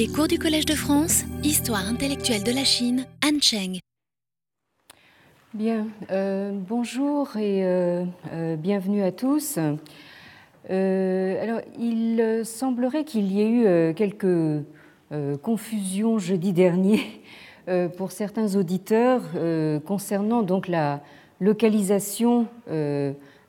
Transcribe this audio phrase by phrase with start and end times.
[0.00, 3.80] Les cours du Collège de France, Histoire intellectuelle de la Chine, Han Cheng.
[5.52, 9.58] Bien, euh, bonjour et euh, euh, bienvenue à tous.
[10.70, 14.64] alors, il semblerait qu'il y ait eu quelques
[15.42, 17.02] confusions jeudi dernier
[17.98, 19.20] pour certains auditeurs
[19.84, 21.02] concernant donc la
[21.40, 22.46] localisation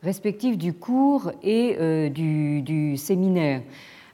[0.04, 3.62] respective du cours et du séminaire.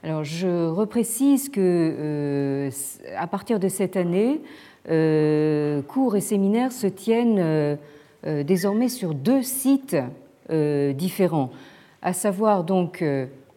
[0.04, 2.70] Alors, je reprécise que euh,
[3.16, 4.40] à partir de cette année,
[4.88, 7.76] euh, cours et séminaires se tiennent euh,
[8.44, 9.96] désormais sur deux sites
[10.50, 11.50] différents,
[12.00, 13.04] à savoir donc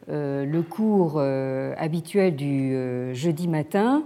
[0.10, 2.76] le cours habituel du
[3.14, 4.04] jeudi matin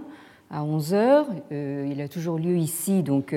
[0.52, 1.24] à 11h.
[1.50, 3.34] il a toujours lieu ici, donc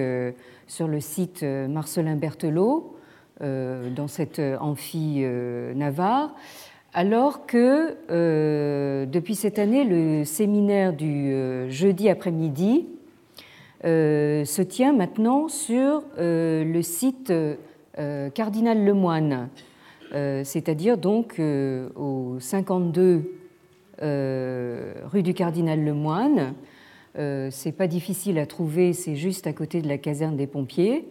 [0.68, 2.96] sur le site Marcelin Berthelot,
[3.42, 5.26] dans cette amphi
[5.74, 6.36] Navarre
[6.94, 12.88] alors que euh, depuis cette année, le séminaire du euh, jeudi après-midi
[13.86, 17.32] euh, se tient maintenant sur le site
[18.34, 19.50] Cardinal Lemoine,
[20.12, 23.24] c'est-à-dire donc au 52
[24.02, 26.54] rue du Cardinal Lemoine.
[27.16, 31.06] c'est pas difficile à trouver, c'est juste à côté de la caserne des pompiers.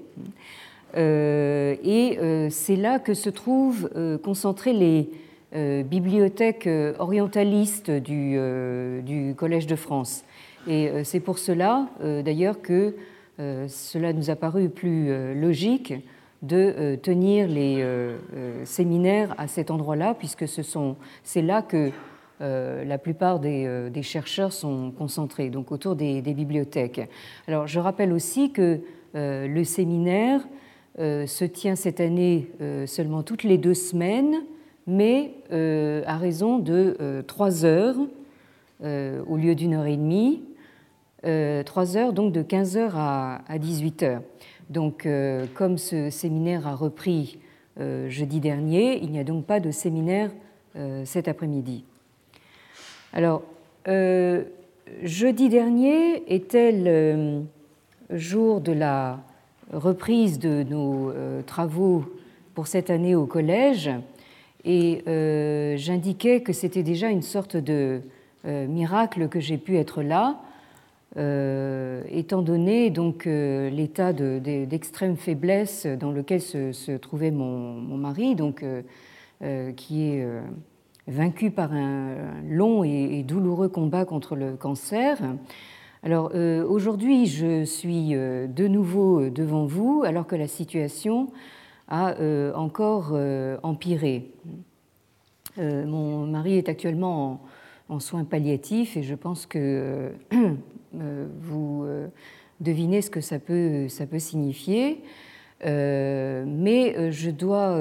[0.96, 3.90] et c'est là que se trouvent
[4.22, 5.10] concentrés les
[5.52, 10.24] bibliothèque euh, orientaliste du, euh, du, Collège de France.
[10.66, 12.94] Et c'est pour cela, d'ailleurs, que
[13.38, 15.94] cela nous a paru plus logique
[16.42, 17.82] de tenir les
[18.64, 21.90] séminaires à cet endroit-là, puisque c'est là que
[22.40, 27.08] la plupart des, chercheurs sont concentrés, donc autour des, bibliothèques.
[27.46, 28.80] Alors, je rappelle aussi que
[29.14, 30.46] le séminaire
[30.98, 32.50] se tient cette année
[32.84, 34.42] seulement toutes les deux semaines
[34.88, 37.94] mais euh, à raison de euh, trois heures
[38.82, 40.42] euh, au lieu d'une heure et demie,
[41.66, 44.22] trois heures donc de 15 heures à, 18 heures.
[44.70, 45.06] Donc,
[45.54, 47.38] comme ce séminaire a repris
[47.76, 50.30] jeudi dernier, il n'y a donc pas de séminaire
[51.04, 51.84] cet après-midi.
[53.12, 53.42] Alors,
[55.02, 57.42] jeudi dernier était le
[58.10, 59.18] jour de la
[59.72, 61.12] reprise de nos
[61.48, 62.04] travaux
[62.54, 63.90] pour cette année au collège
[64.64, 68.02] et euh, j'indiquais que c'était déjà une sorte de
[68.44, 70.40] euh, miracle que j'ai pu être là,
[71.16, 78.64] euh, étant donné donc l'état d'extrême faiblesse dans lequel se, trouvait mon, mari, donc
[79.76, 80.26] qui est
[81.06, 85.18] vaincu par un long et, douloureux combat contre le cancer.
[86.02, 86.32] Alors
[86.68, 91.28] aujourd'hui, je suis de nouveau devant vous, alors que la situation
[91.88, 94.30] a euh, encore euh, empiré.
[95.58, 97.40] Euh, mon mari est actuellement
[97.88, 100.12] en, soins palliatifs et je pense que
[100.92, 101.86] vous
[102.60, 105.02] devinez ce que ça peut, signifier.
[105.64, 107.78] mais je dois,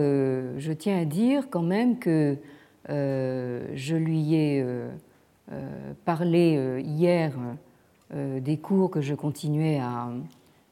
[0.57, 2.37] je tiens à dire quand même que
[2.87, 4.65] je lui ai
[6.05, 7.33] parlé hier
[8.15, 10.09] des cours que je continuais à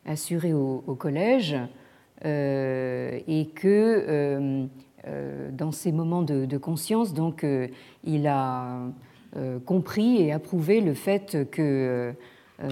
[0.06, 1.57] assurer au collège
[2.24, 3.68] et que
[4.08, 4.66] euh,
[5.08, 7.46] euh, dans ces moments de, conscience, donc,
[8.03, 8.80] il a
[9.66, 12.14] compris et approuvé le fait que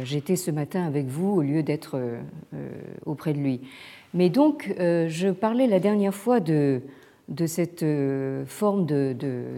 [0.03, 1.99] j'étais ce matin avec vous au lieu d'être
[3.05, 3.61] auprès de lui.
[4.13, 6.81] Mais donc, je parlais la dernière fois de,
[7.45, 7.85] cette
[8.45, 8.85] forme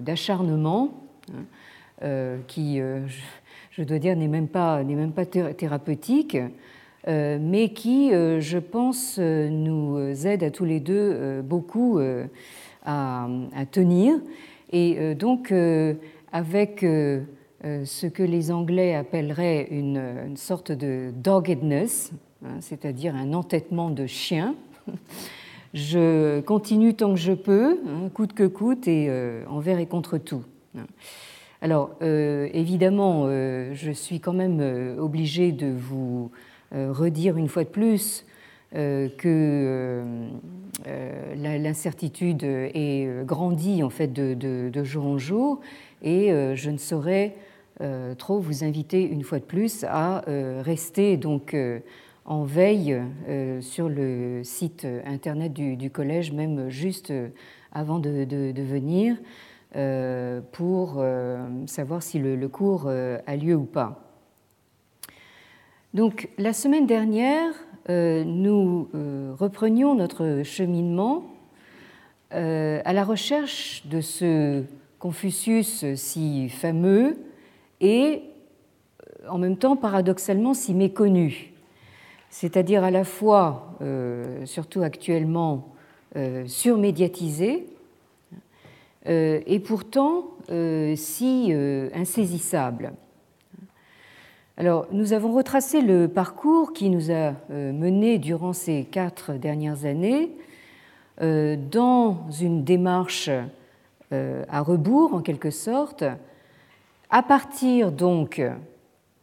[0.01, 1.05] d'acharnement
[2.01, 2.81] hein, qui,
[3.75, 6.47] je, dois dire, n'est même pas, même pas thérapeutique, euh,
[7.07, 11.99] mais qui, euh, je pense, euh, nous aide à tous les deux beaucoup
[12.85, 13.27] à,
[13.71, 14.15] tenir.
[14.71, 15.51] Et donc,
[16.31, 22.11] avec ce que les Anglais appelleraient une, sorte de doggedness,
[22.43, 24.55] hein, c'est-à-dire un entêtement de chien,
[25.73, 29.09] je continue tant que je peux, hein, coûte que coûte, et
[29.47, 30.43] envers et contre tout.
[30.77, 30.85] Hein.
[31.61, 34.61] Alors, évidemment, je suis quand même
[34.99, 38.25] obligée de vous euh, redire une fois de plus
[38.75, 40.03] euh, que
[40.87, 45.61] euh, l'incertitude est grandie en fait de, jour en jour
[46.01, 47.35] et je ne saurais
[48.17, 50.23] trop vous inviter une fois de plus à
[50.61, 51.55] rester donc
[52.25, 53.01] en veille
[53.61, 57.13] sur le site internet du, collège, même juste
[57.71, 59.15] avant de, venir,
[60.51, 61.03] pour
[61.65, 64.04] savoir si le cours a lieu ou pas.
[65.95, 67.53] Donc la semaine dernière,
[67.89, 71.23] euh, nous euh, reprenions notre cheminement
[72.33, 74.63] euh, à la recherche de ce
[74.99, 77.15] Confucius si fameux
[77.79, 78.23] et
[79.29, 81.53] en même temps paradoxalement si méconnu,
[82.29, 83.77] c'est-à-dire à la fois,
[84.45, 85.69] surtout actuellement,
[86.45, 87.67] surmédiatisé
[89.05, 90.31] et pourtant
[90.95, 91.53] si
[91.93, 92.93] insaisissable.
[94.57, 100.31] Alors, nous avons retracé le parcours qui nous a menés durant ces quatre dernières années
[101.19, 103.29] dans une démarche
[104.11, 106.05] à rebours, en quelque sorte,
[107.09, 108.41] à partir donc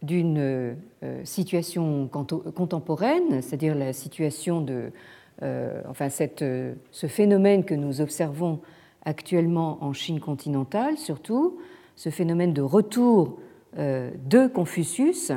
[0.02, 4.90] d'une euh, situation contemporaine, c'est-à-dire la situation de,
[5.42, 8.60] euh, enfin cette, euh, ce phénomène que nous observons
[9.04, 11.58] actuellement en Chine continentale, surtout
[11.96, 13.38] ce phénomène de retour
[13.76, 15.32] de Confucius,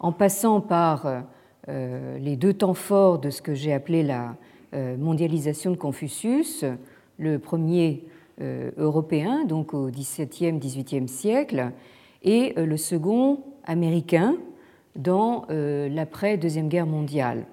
[0.00, 1.24] en passant par
[1.68, 4.36] les deux temps forts de ce que j'ai appelé la
[4.98, 6.64] mondialisation de Confucius,
[7.18, 8.04] le premier
[8.40, 11.70] euh, européen, donc au XVIIe, XVIIIe siècle,
[12.24, 14.34] et euh, le second américain
[14.96, 17.46] dans euh, l'après-deuxième guerre mondiale.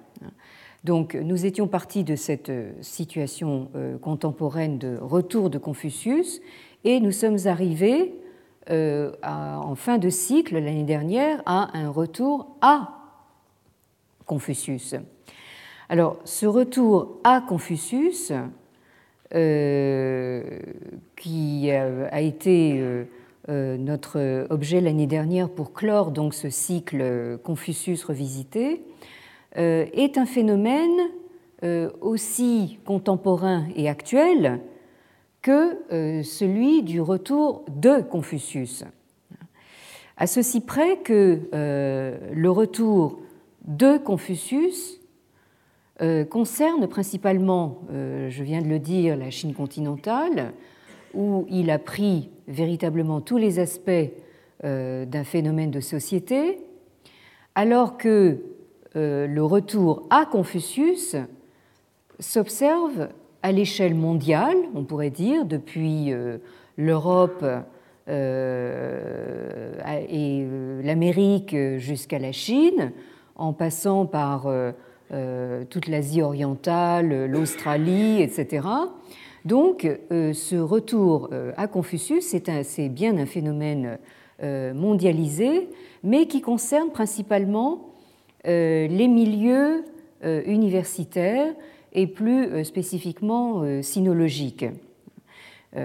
[0.82, 2.50] Donc nous étions partis de cette
[2.80, 3.68] situation
[4.00, 6.40] contemporaine de retour de Confucius
[6.82, 8.12] et nous sommes arrivés
[8.70, 12.98] en fin de cycle l'année dernière à un retour à
[14.26, 14.94] Confucius.
[15.88, 18.32] Alors ce retour à Confucius,
[19.34, 20.42] euh,
[21.16, 23.04] qui a été
[23.48, 28.82] euh, notre objet l'année dernière pour clore donc ce cycle Confucius revisité,
[29.56, 31.10] euh, est un phénomène
[32.00, 34.60] aussi contemporain et actuel
[35.42, 38.84] que celui du retour de Confucius.
[40.16, 43.18] À ceci près que le retour
[43.64, 45.00] de Confucius
[46.00, 50.52] euh, concerne principalement, euh, je viens de le dire, la Chine continentale,
[51.14, 53.90] où il a pris véritablement tous les aspects
[54.64, 56.58] euh, d'un phénomène de société,
[57.54, 58.38] alors que
[58.94, 61.16] le retour à Confucius
[62.18, 63.08] s'observe
[63.42, 66.12] à l'échelle mondiale, on pourrait dire, depuis
[66.76, 67.44] l'Europe
[68.08, 70.46] et
[70.82, 72.92] l'Amérique jusqu'à la Chine,
[73.36, 74.46] en passant par
[75.12, 78.66] euh, toute l'Asie orientale, l'Australie, etc.
[79.44, 83.98] Donc euh, ce retour euh, à Confucius, c'est bien un phénomène
[84.74, 85.68] mondialisé,
[86.02, 87.90] mais qui concerne principalement
[88.44, 89.84] les milieux
[90.24, 91.54] universitaires
[91.92, 94.64] et plus spécifiquement sinologiques.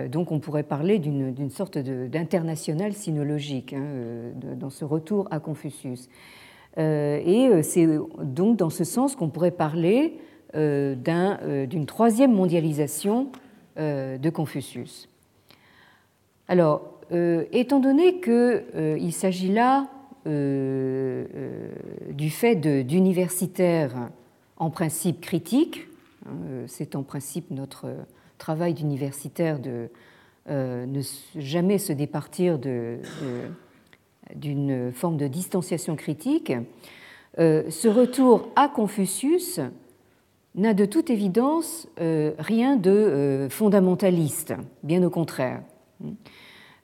[0.10, 3.84] Donc on pourrait parler d'une sorte d'international sinologique hein,
[4.56, 6.10] dans ce retour à Confucius.
[6.78, 7.88] Et c'est
[8.22, 10.20] donc dans ce sens qu'on pourrait parler
[10.54, 13.30] d'une troisième mondialisation
[13.78, 15.08] de Confucius.
[16.48, 19.88] Alors, étant donné qu'il s'agit là
[20.26, 21.30] du
[22.30, 24.10] fait d'universitaires
[24.58, 25.87] en principe critiques,
[26.68, 27.88] c'est en principe notre
[28.38, 29.90] travail d'universitaire de
[30.48, 31.02] ne
[31.36, 32.60] jamais se départir
[34.36, 36.54] d'une forme de distanciation critique,
[37.40, 39.60] euh, ce retour à Confucius
[40.56, 45.62] n'a de toute évidence euh, rien de euh, fondamentaliste, bien au contraire.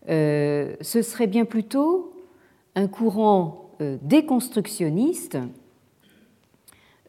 [0.07, 2.11] Ce serait bien plutôt
[2.75, 3.69] un courant
[4.01, 5.37] déconstructionniste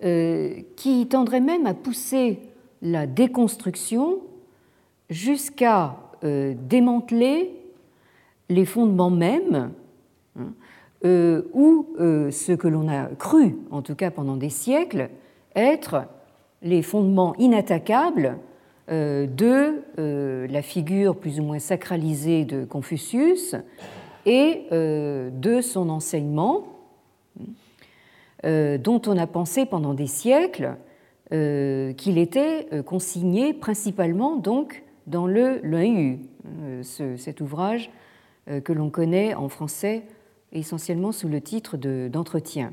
[0.00, 2.40] qui tendrait même à pousser
[2.82, 4.18] la déconstruction
[5.08, 7.52] jusqu'à démanteler
[8.48, 9.72] les fondements mêmes
[11.04, 15.10] euh, ou euh, ce que l'on a cru, en tout cas pendant des siècles,
[15.54, 16.06] être
[16.62, 18.38] les fondements inattaquables
[18.90, 19.82] euh, de
[20.50, 23.54] la figure plus ou moins sacralisée de Confucius
[24.24, 26.64] et de son enseignement,
[28.44, 30.76] dont on a pensé pendant des siècles
[31.30, 36.18] qu'il était consigné principalement donc dans le Luan
[36.82, 37.90] cet ouvrage
[38.46, 40.02] que l'on connaît en français
[40.52, 42.72] essentiellement sous le titre d'entretien.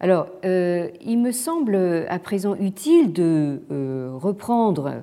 [0.00, 1.76] Alors, euh, il me semble
[2.08, 5.02] à présent utile de euh, reprendre,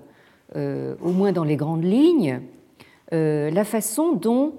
[0.55, 2.41] euh, au moins dans les grandes lignes,
[3.13, 4.53] la façon dont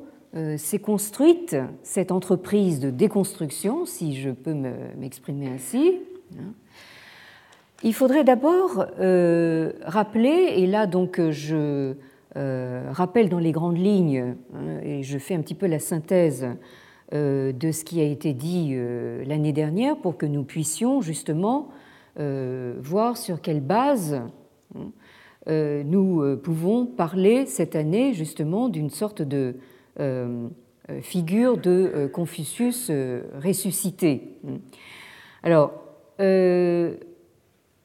[0.56, 4.54] s'est construite cette entreprise de déconstruction, si je peux
[4.98, 6.00] m'exprimer ainsi.
[7.82, 8.86] Il faudrait d'abord
[9.82, 11.94] rappeler, et là donc je
[12.34, 16.48] rappelle dans les grandes lignes, hein, et je fais un petit peu la synthèse
[17.14, 21.68] euh, de ce qui a été dit euh, l'année dernière pour que nous puissions justement
[22.18, 24.22] euh, voir sur quelle base
[25.46, 29.56] nous pouvons parler cette année justement d'une sorte de
[31.00, 32.90] figure de Confucius
[33.42, 34.38] ressuscité.
[35.42, 35.72] Alors,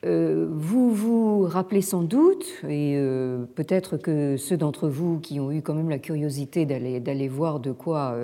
[0.04, 3.00] vous vous rappelez sans doute, et
[3.56, 7.72] peut-être que ceux d'entre vous qui ont eu quand même la curiosité d'aller voir de
[7.72, 8.16] quoi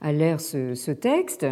[0.00, 1.46] a l'air ce, texte,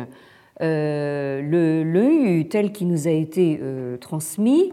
[0.60, 3.60] le, tel qui nous a été
[4.00, 4.72] transmis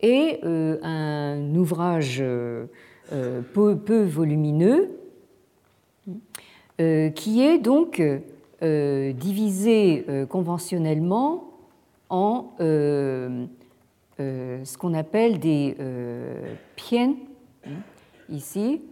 [0.00, 2.22] est un ouvrage
[3.52, 4.90] peu, volumineux
[6.78, 8.02] qui est donc
[8.60, 11.52] divisé conventionnellement
[12.08, 12.52] en
[14.22, 17.14] euh, ce qu'on appelle des euh, piens,
[18.28, 18.82] ici,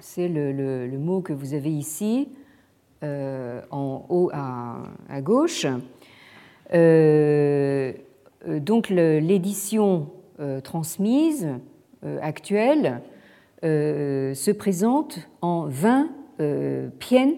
[0.00, 2.28] c'est le, mot que vous avez ici,
[3.02, 4.82] euh, en haut à,
[5.22, 5.66] gauche.
[8.46, 10.10] donc l'édition
[10.62, 11.48] transmise
[12.22, 13.00] actuelle
[13.62, 16.10] se présente en 20
[16.98, 17.32] piens,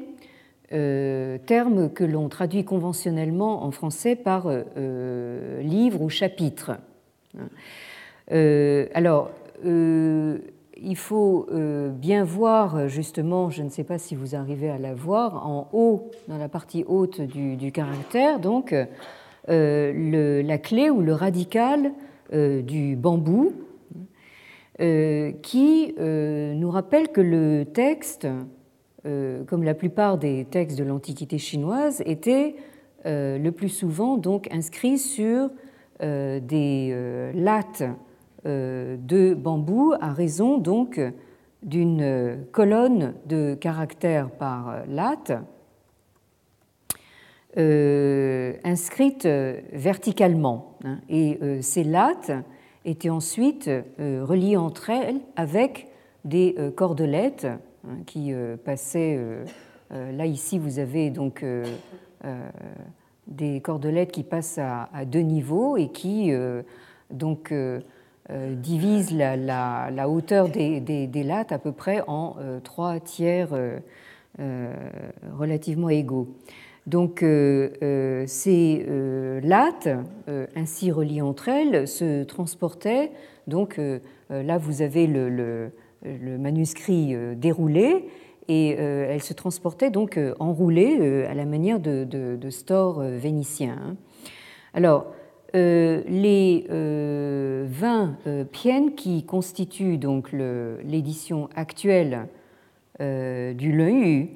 [0.68, 4.48] terme que l'on traduit conventionnellement en français par
[5.60, 6.72] livre ou chapitre.
[8.30, 9.30] Euh, alors,
[9.64, 10.38] euh,
[10.76, 14.94] il faut euh, bien voir, justement, je ne sais pas si vous arrivez à la
[14.94, 18.74] voir, en haut, dans la partie haute du, caractère, donc
[19.48, 21.92] la clé ou le radical
[22.32, 23.52] du bambou,
[24.78, 28.26] qui nous rappelle que le texte,
[29.04, 32.56] comme la plupart des textes de l'Antiquité chinoise, était
[33.04, 35.50] le plus souvent donc inscrit sur
[36.02, 37.84] euh, des euh, lattes
[38.44, 41.00] euh, de bambou à raison donc
[41.62, 45.32] d'une colonne de caractères par latte
[48.64, 49.28] inscrite
[49.72, 50.76] verticalement.
[50.82, 50.98] Hein.
[51.08, 52.32] Et ces lattes
[52.84, 55.88] étaient ensuite reliées entre elles avec
[56.24, 57.46] des cordelettes
[57.86, 58.32] hein, qui
[58.64, 59.18] passaient.
[59.90, 61.44] Là, ici, vous avez donc
[63.26, 66.62] des cordelettes qui passent à, deux niveaux et qui euh,
[67.10, 67.80] donc euh,
[68.30, 73.50] euh, divisent la, hauteur des, lattes à peu près en trois tiers
[75.38, 76.28] relativement égaux.
[76.86, 77.24] Donc
[78.26, 78.86] ces
[79.42, 79.88] lattes,
[80.56, 83.12] ainsi reliées entre elles, se transportaient.
[83.46, 83.80] Donc
[84.30, 85.72] là, vous avez le
[86.04, 88.08] manuscrit déroulé
[88.48, 93.00] et euh, elle se transportait donc euh, enroulée euh, à la manière de, de, stores
[93.00, 93.78] vénitiens.
[93.80, 93.96] Hein.
[94.74, 95.06] Alors,
[95.54, 98.16] les 20
[98.50, 102.26] piènes qui constituent donc l'édition actuelle
[102.98, 104.28] du Leu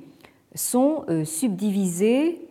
[0.55, 2.43] sont subdivisées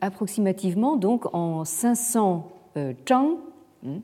[0.00, 2.50] approximativement donc en 500
[3.06, 3.36] chang
[3.86, 4.00] hein,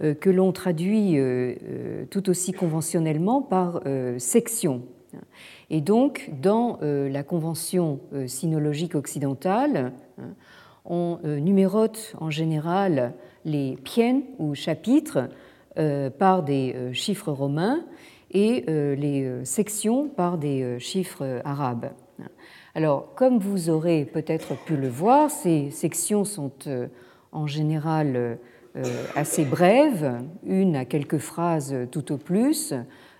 [0.00, 1.18] que l'on traduit
[2.10, 3.82] tout aussi conventionnellement par
[4.18, 4.82] section.
[5.70, 10.34] Et donc, dans euh, la Convention euh, sinologique occidentale, hein,
[10.84, 13.14] on euh, numérote en général
[13.44, 15.28] les piènes ou chapitres
[16.18, 17.84] par des chiffres romains
[18.32, 21.92] et les sections par des chiffres arabes.
[22.74, 26.50] Alors, comme vous aurez peut-être pu le voir, ces sections sont
[27.32, 28.38] en général
[29.16, 32.74] assez brèves, une à quelques phrases tout au plus,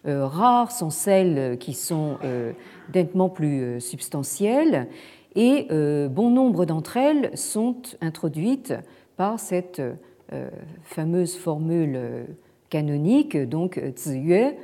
[0.07, 2.52] euh, rares sont celles qui sont euh,
[2.95, 4.88] nettement plus euh, substantielles
[5.37, 5.69] et
[6.11, 8.75] bon nombre d'entre elles sont introduites
[9.16, 9.80] par cette
[10.83, 12.26] fameuse formule
[12.69, 14.57] canonique, donc Ziyue,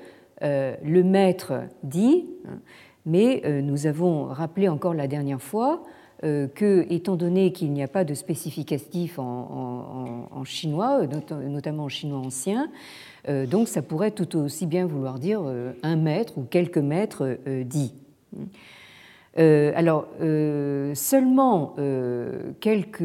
[0.42, 1.52] le maître
[1.84, 2.58] dit, hein,
[3.04, 5.84] mais nous avons rappelé encore la dernière fois
[6.22, 12.68] que, étant donné qu'il n'y a pas de spécificatif en chinois, notamment en chinois ancien,
[13.28, 17.38] euh, donc ça pourrait tout aussi bien vouloir dire euh, un mètre ou quelques mètres
[17.46, 17.94] euh, dits.
[19.38, 20.06] alors,
[20.94, 21.76] seulement
[22.60, 23.02] quelques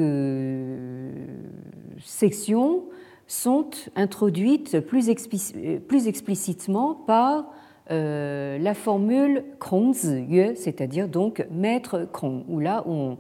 [2.00, 2.86] sections
[3.28, 7.52] sont introduites plus, explicitement par
[7.90, 13.18] la formule Krongzi, c'est-à-dire donc maître Krong, où là on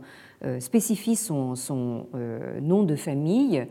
[0.60, 2.08] spécifie son, son
[2.62, 3.66] nom de famille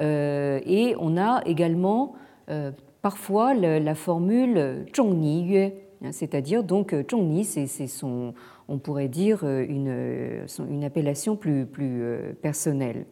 [0.00, 2.14] et on a également
[2.50, 2.70] euh,
[3.02, 8.34] parfois la formule zhongni hein, c'est-à-dire donc zhongni, c'est son,
[8.68, 13.04] on pourrait dire une, une appellation plus, plus euh, personnelle.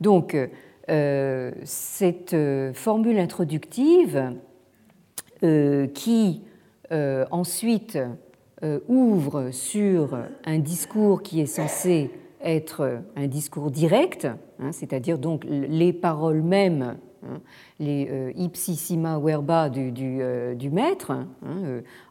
[0.00, 0.36] Donc
[0.90, 2.36] euh, cette
[2.74, 4.34] formule introductive
[5.42, 6.42] qui
[7.30, 7.98] ensuite
[8.88, 12.10] ouvre sur un discours qui est censé
[12.42, 14.26] être un discours direct,
[14.58, 17.40] hein, c'est-à-dire donc les paroles mêmes hein,
[17.78, 21.26] les ipsissima verba du, du, maître, hein,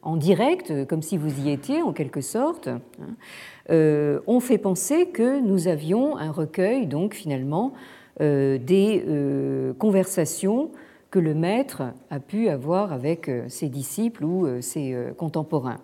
[0.04, 2.70] en direct, comme si vous y étiez en quelque sorte,
[3.70, 7.74] ont fait penser que nous avions un recueil, donc finalement,
[8.20, 9.04] des
[9.80, 10.72] conversations
[11.10, 15.80] que le maître a pu avoir avec ses disciples ou ses contemporains.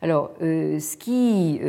[0.00, 1.60] Alors, ce qui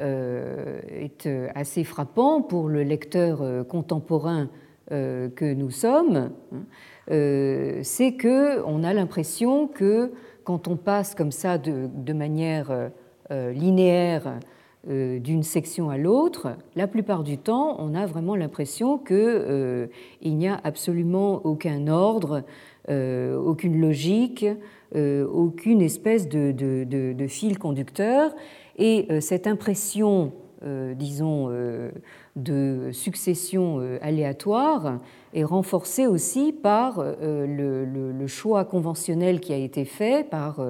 [0.00, 4.48] euh, est euh, assez frappant pour le lecteur euh, contemporain
[4.90, 10.10] que nous sommes, hein, c'est que on a l'impression que
[10.42, 12.90] quand on passe comme ça de, manière
[13.30, 14.40] linéaire
[14.88, 19.88] d'une section à l'autre, la plupart du temps, on a vraiment l'impression qu'il
[20.22, 22.44] n'y a absolument aucun ordre,
[22.88, 24.46] aucune logique,
[24.94, 28.32] aucune espèce de fil conducteur,
[28.80, 30.32] et euh, cette impression,
[30.64, 31.90] euh, disons, euh,
[32.34, 35.00] de succession aléatoire
[35.34, 40.64] est renforcée aussi par le, choix conventionnel qui a été fait par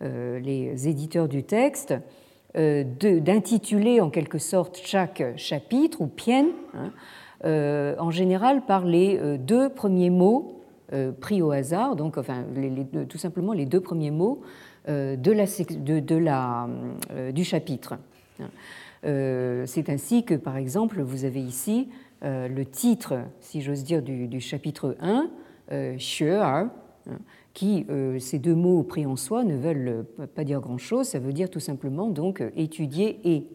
[0.00, 1.94] les éditeurs du texte
[2.54, 10.10] d'intituler en quelque sorte chaque chapitre ou pienne, hein, en général par les deux premiers
[10.10, 10.60] mots
[11.20, 12.44] pris au hasard, donc enfin,
[13.08, 14.42] tout simplement les deux premiers mots
[14.88, 16.68] euh, de la, de, la,
[17.12, 17.98] euh, du chapitre.
[19.04, 21.88] Euh, c'est ainsi que, par exemple, vous avez ici
[22.24, 25.28] le titre, si j'ose dire, du, chapitre 1,
[25.70, 27.18] euh,
[27.54, 27.86] qui,
[28.18, 31.60] ces deux mots pris en soi, ne veulent pas dire grand-chose, ça veut dire tout
[31.60, 33.46] simplement donc étudier et.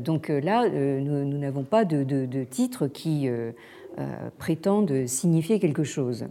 [0.00, 3.28] Donc là, nous n'avons pas de, de, de, titre qui
[4.38, 6.26] prétendent signifier quelque chose.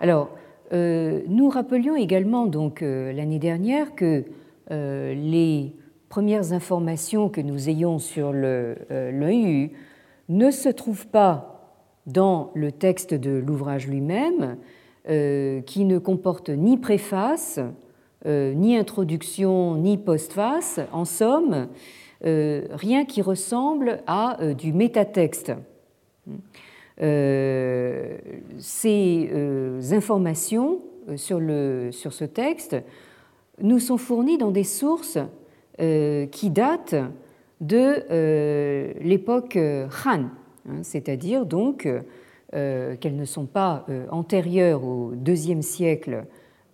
[0.00, 0.30] Alors,
[0.72, 4.24] euh, nous rappelions également donc euh, l'année dernière que
[4.70, 5.74] euh, les
[6.08, 9.70] premières informations que nous ayons sur l'OU
[10.28, 14.56] ne se trouvent pas dans le texte de l'ouvrage lui-même,
[15.06, 17.60] qui ne comporte ni préface,
[18.26, 21.68] ni introduction, ni postface, en somme,
[22.22, 25.52] rien qui ressemble à du métatexte.
[27.02, 28.18] Euh,
[28.60, 32.76] ces euh, informations euh, sur, le, sur, ce texte
[33.60, 35.18] nous sont fournies dans des sources
[35.76, 36.94] qui datent
[37.60, 40.26] de l'époque Han,
[40.68, 41.88] hein, c'est-à-dire donc
[42.54, 46.24] qu'elles ne sont pas antérieures au deuxième siècle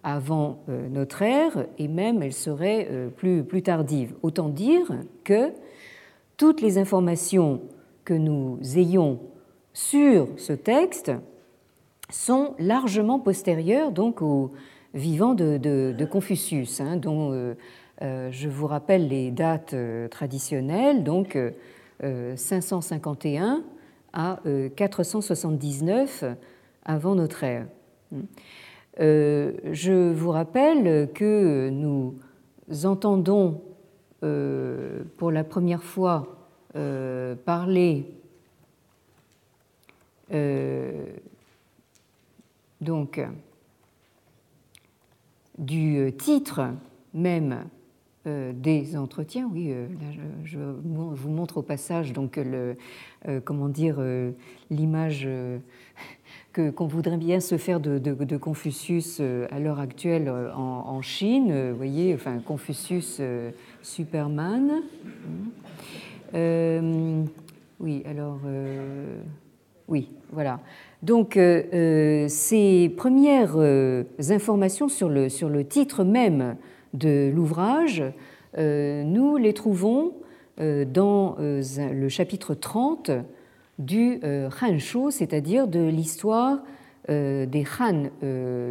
[0.02, 4.14] avant notre ère, et même elles seraient plus, tardives.
[4.22, 4.92] Autant dire
[5.24, 5.52] que
[6.36, 7.62] toutes les informations
[8.04, 9.20] que nous ayons
[9.72, 11.12] sur ce texte
[12.10, 14.52] sont largement postérieurs donc au
[14.94, 17.54] vivant de, Confucius, hein, dont euh,
[18.02, 21.38] euh, je vous rappelle les dates euh, traditionnelles, donc
[22.02, 23.62] 551
[24.12, 24.40] à
[24.76, 26.24] 479
[26.84, 27.66] avant notre ère.
[28.98, 32.18] je vous rappelle que nous
[32.84, 33.62] entendons
[34.20, 36.36] pour la première fois
[37.44, 38.20] parler
[40.32, 41.06] euh,
[42.80, 43.20] donc,
[45.58, 46.70] du titre
[47.12, 47.66] même
[48.26, 49.48] euh, des entretiens.
[49.52, 52.76] Oui, euh, là, je, vous montre au passage donc le,
[53.44, 53.98] comment dire,
[54.70, 55.28] l'image
[56.52, 61.70] que qu'on voudrait bien se faire de, Confucius à l'heure actuelle en, Chine.
[61.70, 63.20] Vous voyez, enfin Confucius
[63.82, 64.82] Superman.
[67.80, 68.40] oui, alors.
[69.90, 70.60] Oui, voilà.
[71.02, 76.56] Donc, euh, euh, ces premières euh, informations sur le, sur le titre même
[76.94, 78.02] de l'ouvrage,
[78.56, 80.12] nous les trouvons
[80.58, 83.10] dans le chapitre 30
[83.78, 86.58] du Han Shu, c'est-à-dire de l'histoire
[87.08, 88.10] des Han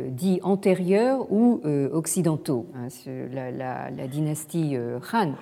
[0.09, 1.61] dits antérieurs ou
[1.93, 2.65] occidentaux.
[2.75, 2.87] Hein,
[3.31, 4.77] la, dynastie
[5.13, 5.35] Han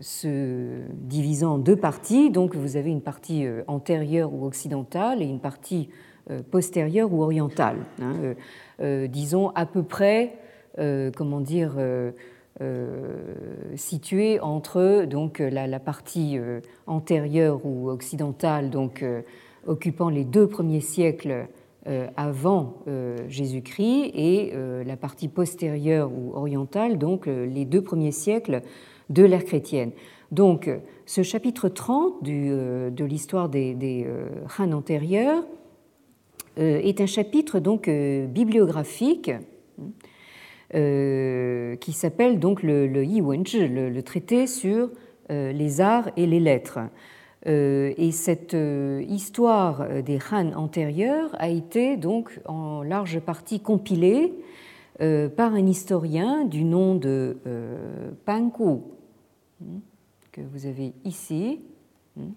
[0.00, 2.30] se divisant en deux parties.
[2.30, 5.88] Donc vous avez une partie euh, antérieure ou occidentale et une partie
[6.30, 7.78] euh, postérieure ou orientale.
[8.00, 8.34] Hein,
[8.80, 10.36] euh, disons à peu près,
[10.76, 11.76] comment dire,
[13.76, 16.38] située entre donc la, partie
[16.86, 19.04] antérieure ou occidentale, donc
[19.66, 21.46] occupant les deux premiers siècles
[22.16, 22.82] avant
[23.28, 24.52] Jésus-Christ, et
[24.84, 28.62] la partie postérieure ou orientale, donc les deux premiers siècles
[29.10, 29.92] de l'ère chrétienne.
[30.34, 30.68] Donc,
[31.06, 34.26] ce chapitre 30 euh, de l'histoire des, des euh,
[34.58, 35.44] Han antérieurs
[36.58, 39.30] euh, est un chapitre donc bibliographique
[40.74, 44.90] qui s'appelle donc le, le le, traité sur
[45.28, 46.80] les arts et les lettres.
[47.46, 48.56] et cette
[49.08, 54.32] histoire des Han antérieurs a été donc en large partie compilée
[54.98, 57.36] par un historien du nom de
[58.24, 58.82] Panku,
[59.60, 59.78] hmm,
[60.32, 61.60] que vous avez ici.
[62.16, 62.32] Hmm,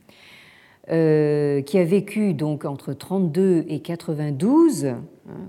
[0.89, 5.03] euh, qui a vécu donc entre 32 et 92, hein,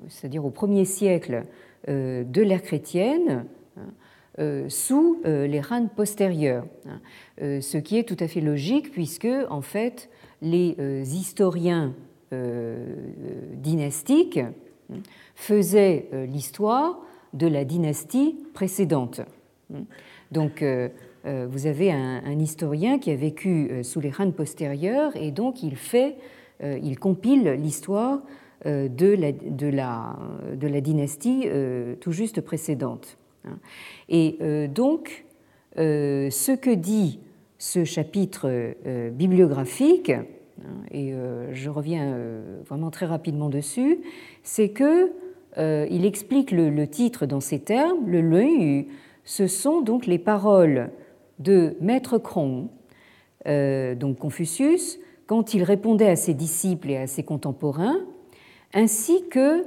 [0.08, 1.44] c'est-à-dire au premier siècle
[1.88, 3.82] euh, de l'ère chrétienne, hein,
[4.38, 7.00] euh, sous les Han postérieurs, hein,
[7.60, 10.10] ce qui est tout à fait logique puisque en fait
[10.42, 10.76] les
[11.16, 11.94] historiens
[13.54, 14.40] dynastiques
[15.34, 17.00] faisaient l'histoire
[17.32, 19.22] de la dynastie précédente.
[20.30, 20.62] Donc
[21.26, 25.62] euh, vous avez un, historien qui a vécu euh, sous les Han postérieurs et donc
[25.62, 26.16] il fait,
[26.62, 28.20] euh, il compile l'histoire
[28.64, 30.16] de la, de, la,
[30.56, 31.46] de la, dynastie
[32.00, 33.18] tout juste précédente.
[33.44, 33.58] Hein.
[34.08, 35.24] Et donc,
[35.76, 37.20] ce que dit
[37.58, 38.74] ce chapitre
[39.10, 40.24] bibliographique, hein,
[40.90, 41.12] et
[41.52, 42.16] je reviens
[42.66, 44.00] vraiment très rapidement dessus,
[44.42, 45.12] c'est que
[45.56, 48.86] il explique le, titre dans ces termes, le Leu,
[49.24, 50.90] ce sont donc les paroles
[51.38, 52.68] de Maître Krong,
[53.46, 58.00] euh, donc Confucius, quand il répondait à ses disciples et à ses contemporains,
[58.74, 59.64] ainsi que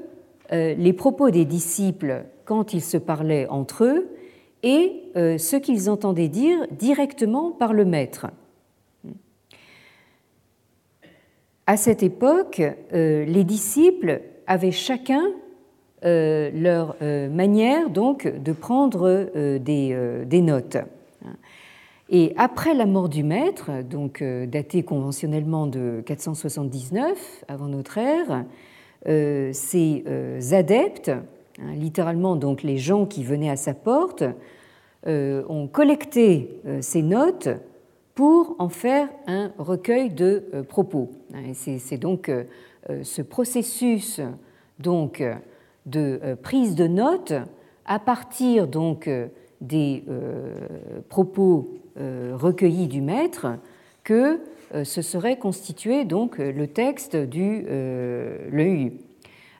[0.51, 4.09] euh, les propos des disciples quand ils se parlaient entre eux
[4.63, 8.27] et euh, ce qu'ils entendaient dire directement par le maître.
[11.67, 12.61] À cette époque,
[12.91, 15.21] les disciples avaient chacun
[16.03, 20.77] leur manière donc de prendre des notes.
[22.13, 28.43] Et après la mort du maître, donc euh, datée conventionnellement de 479 avant notre ère,
[29.07, 34.23] euh, ces euh, adeptes, hein, littéralement donc les gens qui venaient à sa porte,
[35.03, 37.49] ont collecté ces notes
[38.13, 41.09] pour en faire un recueil de propos.
[41.33, 42.29] Hein, c'est donc
[43.01, 44.21] ce processus
[44.77, 45.23] donc
[45.87, 47.33] de prise de notes
[47.87, 49.09] à partir donc
[49.59, 50.03] des
[51.09, 53.47] propos euh, recueilli du maître
[54.05, 54.39] que
[54.73, 58.91] euh, ce serait constitué donc le texte du euh, le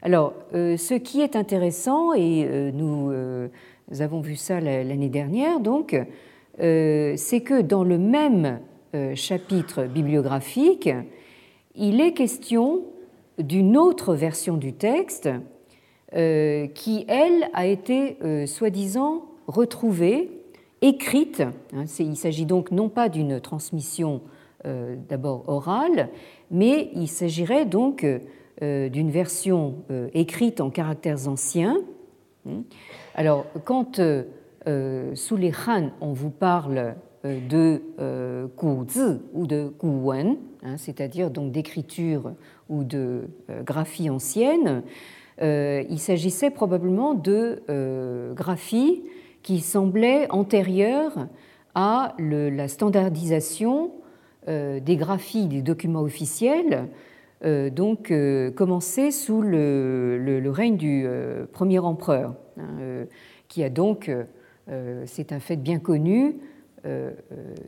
[0.02, 3.12] Alors, ce qui est intéressant, et nous
[4.00, 5.96] avons vu ça l'année dernière, donc,
[6.58, 8.60] c'est que dans le même
[9.14, 10.90] chapitre bibliographique,
[11.76, 12.82] il est question
[13.38, 15.30] d'une autre version du texte
[16.12, 20.32] qui, elle, a été soi-disant retrouvée
[20.82, 21.44] écrite.
[21.74, 26.10] Hein, il s'agit donc non pas d'une transmission euh, d'abord orale,
[26.52, 28.06] mais il s'agirait donc
[28.62, 31.78] euh, d'une version euh, écrite en caractères anciens.
[32.48, 32.62] Hein.
[33.16, 37.82] Alors, quand sous les Han, on vous parle de
[38.88, 42.34] Zi ou de Guwen, hein, c'est-à-dire donc d'écriture
[42.70, 43.24] ou de
[43.66, 44.84] graphie ancienne,
[45.42, 49.04] il s'agissait probablement de graphie
[49.42, 51.28] qui semblait antérieure
[51.74, 54.01] à la standardisation euh,
[54.48, 56.88] des graphies des documents officiels,
[57.44, 61.08] euh, donc euh, commencé sous le, règne du
[61.52, 63.06] premier empereur, hein,
[63.48, 64.12] qui a donc,
[65.06, 66.38] c'est un fait bien connu,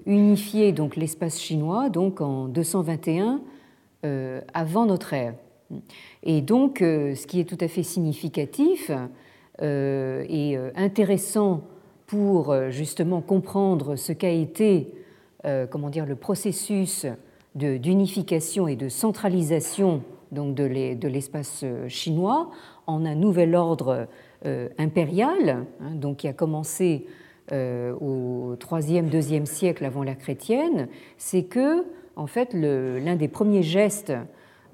[0.06, 3.42] unifié donc l'espace chinois donc en 221
[4.54, 5.34] avant notre ère.
[6.24, 8.92] Et donc, ce qui est tout à fait significatif,
[9.62, 11.62] euh, et euh, intéressant
[12.08, 14.92] pour euh, justement comprendre ce qu'a été
[15.70, 17.06] comment dire, le processus
[17.56, 20.02] d'unification et de centralisation
[20.32, 22.50] donc de l'espace chinois
[22.88, 24.08] en un nouvel ordre
[24.78, 27.06] impérial, hein, donc qui a commencé
[27.52, 34.14] au 3e, 2e siècle avant l'ère chrétienne, c'est que en fait l'un des premiers gestes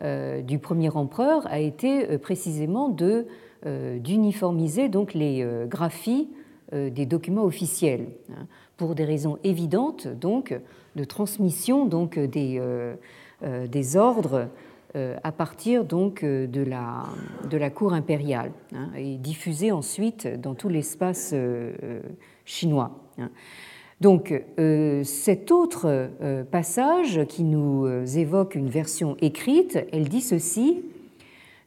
[0.02, 2.90] du premier empereur a été précisément
[3.66, 6.30] euh, d'uniformiser donc les euh, graphies
[6.72, 8.48] euh, des documents officiels hein,
[8.80, 10.60] pour des raisons évidentes donc
[10.96, 12.60] de transmission donc des,
[13.44, 14.48] des ordres
[14.96, 17.06] à partir donc de la,
[17.50, 21.36] de la cour impériale hein, et diffusés ensuite dans tout l'espace
[22.46, 23.00] chinois.
[23.20, 23.30] Hein.
[24.02, 24.34] Donc
[25.04, 26.10] cet autre
[26.50, 27.86] passage qui nous
[28.18, 30.82] évoque une version écrite, elle dit ceci.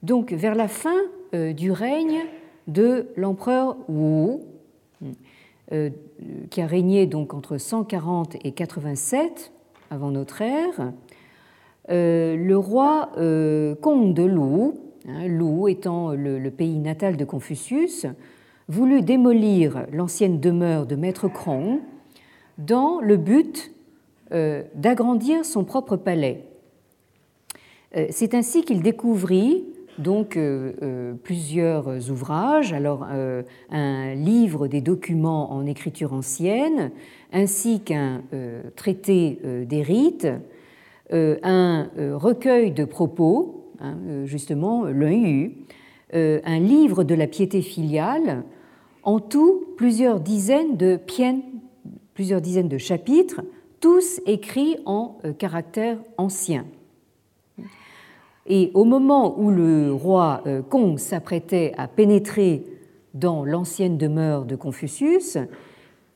[0.02, 0.96] Donc vers la fin
[1.34, 2.20] euh, du règne
[2.66, 4.40] de l'empereur Wu,
[5.02, 5.12] euh,
[6.50, 9.52] qui a régné donc entre 140 et 87
[9.90, 10.92] avant notre ère.
[11.90, 13.10] Euh, le roi
[13.80, 14.72] Kong de Lu,
[15.08, 18.06] hein, Lu étant le, pays natal de Confucius,
[18.68, 21.80] voulut démolir l'ancienne demeure de Maître Krong
[22.58, 23.72] dans le but
[24.74, 26.44] d'agrandir son propre palais.
[28.10, 29.64] C'est ainsi qu'il découvrit
[29.98, 30.38] donc
[31.22, 33.06] plusieurs ouvrages, alors
[33.70, 36.90] un livre des documents en écriture ancienne,
[37.32, 38.22] ainsi qu'un
[38.76, 40.28] traité des rites,
[41.10, 45.52] un recueil de propos, hein, justement l'EU,
[46.12, 48.44] un livre de la piété filiale,
[49.02, 50.98] en tout plusieurs dizaines de
[52.14, 53.42] plusieurs dizaines de chapitres,
[53.80, 56.64] tous écrits en euh, caractère ancien.
[58.46, 62.64] Et au moment où le roi euh, Kong s'apprêtait à pénétrer
[63.14, 65.38] dans l'ancienne demeure de Confucius,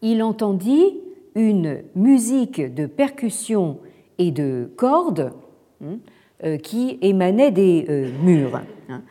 [0.03, 0.99] il entendit
[1.35, 3.79] une musique de percussion
[4.19, 5.33] et de cordes
[5.85, 5.99] hein,
[6.45, 8.61] euh, qui émanait des murs.
[8.89, 9.03] Hein.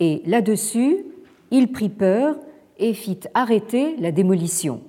[0.00, 1.04] Et là-dessus,
[1.50, 2.36] il prit peur
[2.78, 4.80] et fit arrêter la démolition.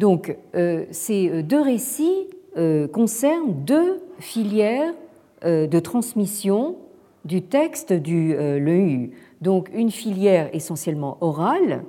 [0.00, 5.09] Donc, euh, ces deux récits euh, concernent deux filières euh,
[5.44, 6.76] de transmission
[7.24, 9.10] du texte du LEU.
[9.40, 11.84] Donc, une filière essentiellement orale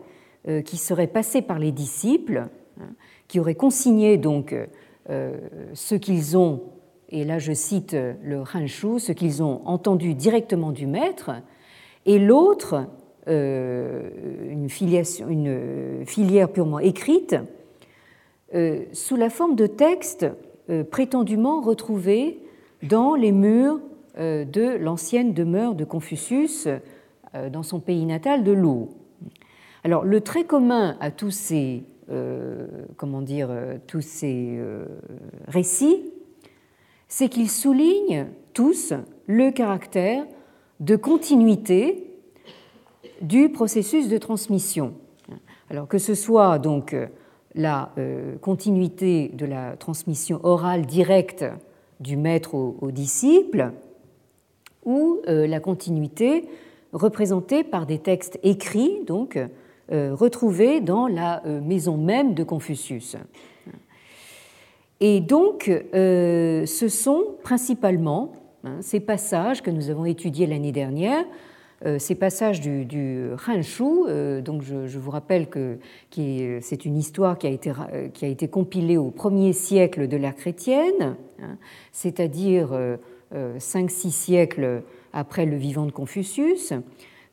[0.66, 2.48] qui serait passée par les disciples,
[2.80, 2.90] hein,
[3.28, 4.56] qui aurait consigné donc
[5.08, 6.62] ce qu'ils ont,
[7.10, 11.32] et là je cite le Hanshu, ce qu'ils ont entendu directement du maître,
[12.06, 12.88] et l'autre
[13.28, 14.10] euh,
[14.50, 14.68] une,
[15.30, 17.36] une, filière purement écrite,
[18.56, 20.26] euh, sous la forme de textes
[20.72, 22.40] euh, prétendument retrouvés
[22.84, 23.80] dans les murs
[24.18, 26.68] de l'ancienne demeure de Confucius
[27.52, 28.90] dans son pays natal de Lou.
[29.84, 31.84] Alors, le trait commun à tous ces,
[32.98, 33.50] comment dire,
[33.88, 34.60] tous ces
[35.48, 36.12] récits,
[37.08, 38.94] c'est qu'ils soulignent tous
[39.28, 40.26] le caractère
[40.80, 42.08] de continuité
[43.22, 44.94] du processus de transmission.
[45.70, 47.08] Alors que ce soit donc euh,
[47.56, 51.46] la euh, continuité de la transmission orale directe
[52.02, 53.72] du maître au, disciple
[54.84, 56.50] ou euh, la continuité
[56.92, 59.40] représentée par des textes écrits, donc
[59.90, 63.18] retrouvés dans la maison même de Confucius.
[65.02, 68.32] Et donc, ce sont principalement
[68.64, 71.51] hein, ces passages que nous avons étudiés l'année dernière euh,
[71.98, 75.80] ces passages du, du euh, donc je, vous rappelle que
[76.62, 77.72] c'est une histoire qui a, été,
[78.22, 81.58] été compilée au premier siècle de l'ère chrétienne, hein,
[81.92, 82.72] c'est-à-dire
[83.34, 86.74] 5-6 euh, siècles après le vivant de Confucius.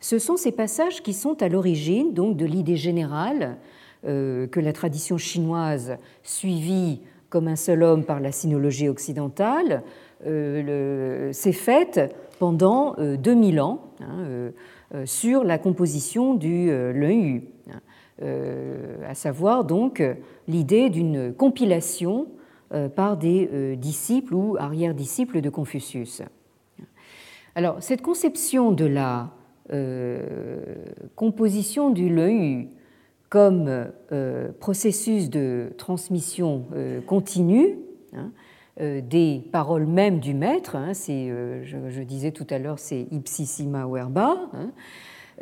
[0.00, 3.58] Ce sont ces passages qui sont à l'origine donc de l'idée générale
[4.04, 9.82] que la tradition chinoise suivie comme un seul homme par la sinologie occidentale
[10.20, 14.50] s'est faite pendant 2000 ans hein, euh,
[14.94, 17.80] euh, sur la composition du euh, l'EU, hein,
[19.06, 20.02] à savoir donc
[20.48, 22.26] l'idée d'une compilation
[22.96, 26.22] par des disciples ou arrière-disciples de Confucius.
[27.54, 29.30] Alors, cette conception de la
[31.14, 32.66] composition du l'EU
[33.28, 33.92] comme
[34.60, 36.66] processus de transmission
[37.06, 37.78] continue
[38.14, 38.32] hein,
[38.80, 40.76] euh, des paroles mêmes du maître.
[40.76, 44.36] Hein, c'est, euh, je, disais tout à l'heure, c'est ipsissima verba.
[44.52, 44.70] Hein.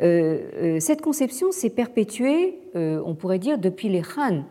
[0.01, 4.43] Euh, cette conception s'est perpétuée, on pourrait dire, depuis les Han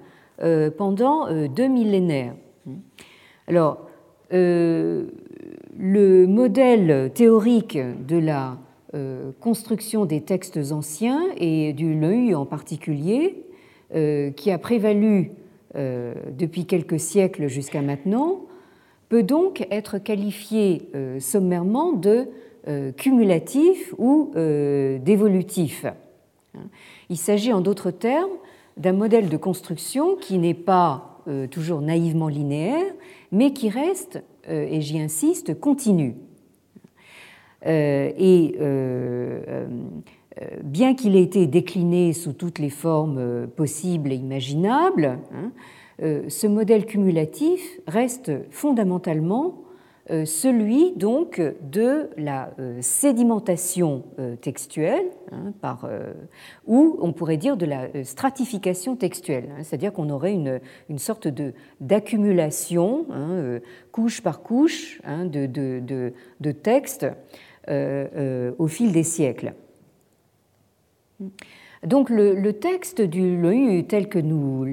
[0.77, 2.35] pendant deux millénaires.
[3.49, 3.89] Alors,
[4.31, 5.07] le
[6.27, 8.59] modèle théorique de la
[9.41, 13.45] construction des textes anciens et du Leu en particulier,
[13.93, 15.33] qui a prévalu
[15.75, 18.47] depuis quelques siècles jusqu'à maintenant,
[19.09, 22.29] peut donc être qualifié euh, sommairement de
[22.69, 25.87] euh, cumulatif ou euh, d'évolutif.
[27.11, 28.31] Il s'agit en d'autres termes
[28.77, 31.13] d'un modèle de construction qui n'est pas
[31.51, 32.95] toujours naïvement linéaire,
[33.33, 36.15] mais qui reste, et j'y insiste, continu.
[37.67, 38.57] Et
[40.63, 45.51] bien qu'il ait été décliné sous toutes les formes possibles et imaginables, hein,
[46.03, 49.63] euh, ce modèle cumulatif reste fondamentalement
[50.11, 54.05] euh, celui donc de la euh, sédimentation
[54.41, 55.53] textuelle, hein,
[56.67, 61.29] ou on pourrait dire de la stratification textuelle, hein, c'est-à-dire qu'on aurait une, une sorte
[61.81, 63.07] d'accumulation,
[63.91, 67.07] couche par couche, de, de, de, de textes
[67.69, 69.55] au fil des siècles.
[71.85, 74.67] Donc le, texte du LOU tel que nous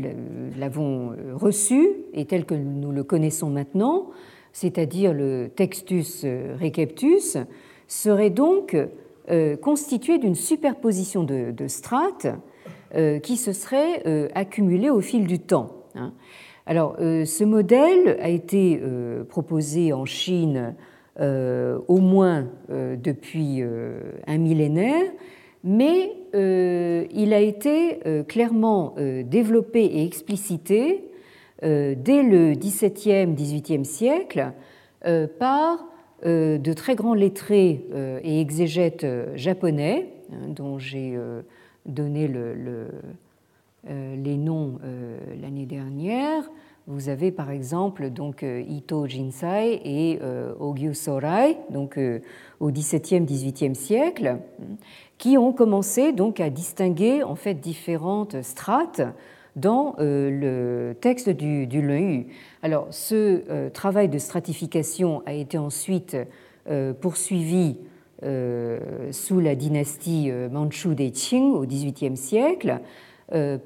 [0.57, 4.09] l'avons reçu et tel que nous le connaissons maintenant,
[4.51, 6.25] c'est-à-dire le textus
[6.59, 7.37] receptus,
[7.87, 8.75] serait donc
[9.29, 12.27] euh, constitué d'une superposition de, strates
[12.93, 15.69] euh, qui se seraient euh, accumulées au fil du temps.
[15.95, 16.11] Hein.
[16.65, 18.81] Alors, ce modèle a été
[19.27, 20.75] proposé en Chine
[21.19, 25.11] au moins depuis un millénaire,
[25.63, 31.03] mais il a été clairement développé et explicité
[31.61, 34.51] dès le XVIIe, XVIIIe siècle
[35.39, 35.85] par
[36.23, 37.85] de très grands lettrés
[38.23, 41.15] et exégètes japonais, hein, dont j'ai
[41.85, 42.87] donné le,
[43.89, 46.49] euh, les noms euh, l'année dernière.
[46.85, 50.19] Vous avez par exemple donc euh, Ito Jinsai et
[50.59, 51.97] Ogyu Sorai, donc
[52.59, 54.37] au XVIIe, XVIIIe siècle,
[55.17, 59.01] qui ont commencé donc à distinguer en fait différentes strates
[59.55, 62.25] dans le texte du, du Leu.
[62.63, 66.17] Alors, ce travail de stratification a été ensuite
[67.01, 67.77] poursuivi
[69.11, 72.77] sous la dynastie manchu des Qing au XVIIIe siècle euh,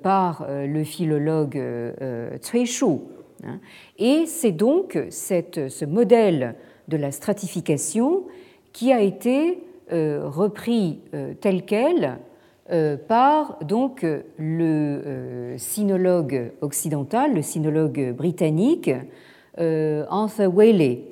[0.01, 2.85] par euh, le philologue euh, Cui Shu.
[3.43, 3.59] Hein.
[3.97, 6.55] Et c'est donc ce modèle
[6.87, 8.23] de la stratification
[8.73, 10.99] qui a été repris
[11.39, 12.17] tel quel
[13.07, 14.05] par donc
[14.37, 18.91] le sinologue occidental, le sinologue britannique
[19.57, 21.03] Arthur Whaley,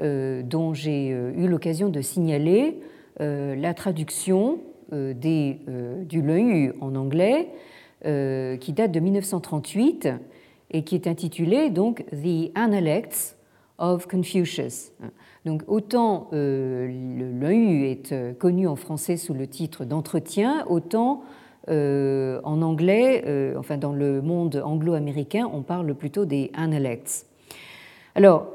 [0.00, 2.80] hein, dont j'ai eu l'occasion de signaler
[3.20, 7.48] la traduction euh, des, euh, du Leu en anglais,
[8.04, 10.08] euh, qui date de 1938
[10.70, 13.36] et qui est intitulé donc The Analects
[13.78, 14.92] of Confucius.
[15.44, 21.22] Donc autant le Leu est connu en français sous le titre d'entretien, autant
[21.68, 27.26] en anglais, enfin dans le monde anglo-américain, on parle plutôt des analects.
[28.14, 28.46] Alors,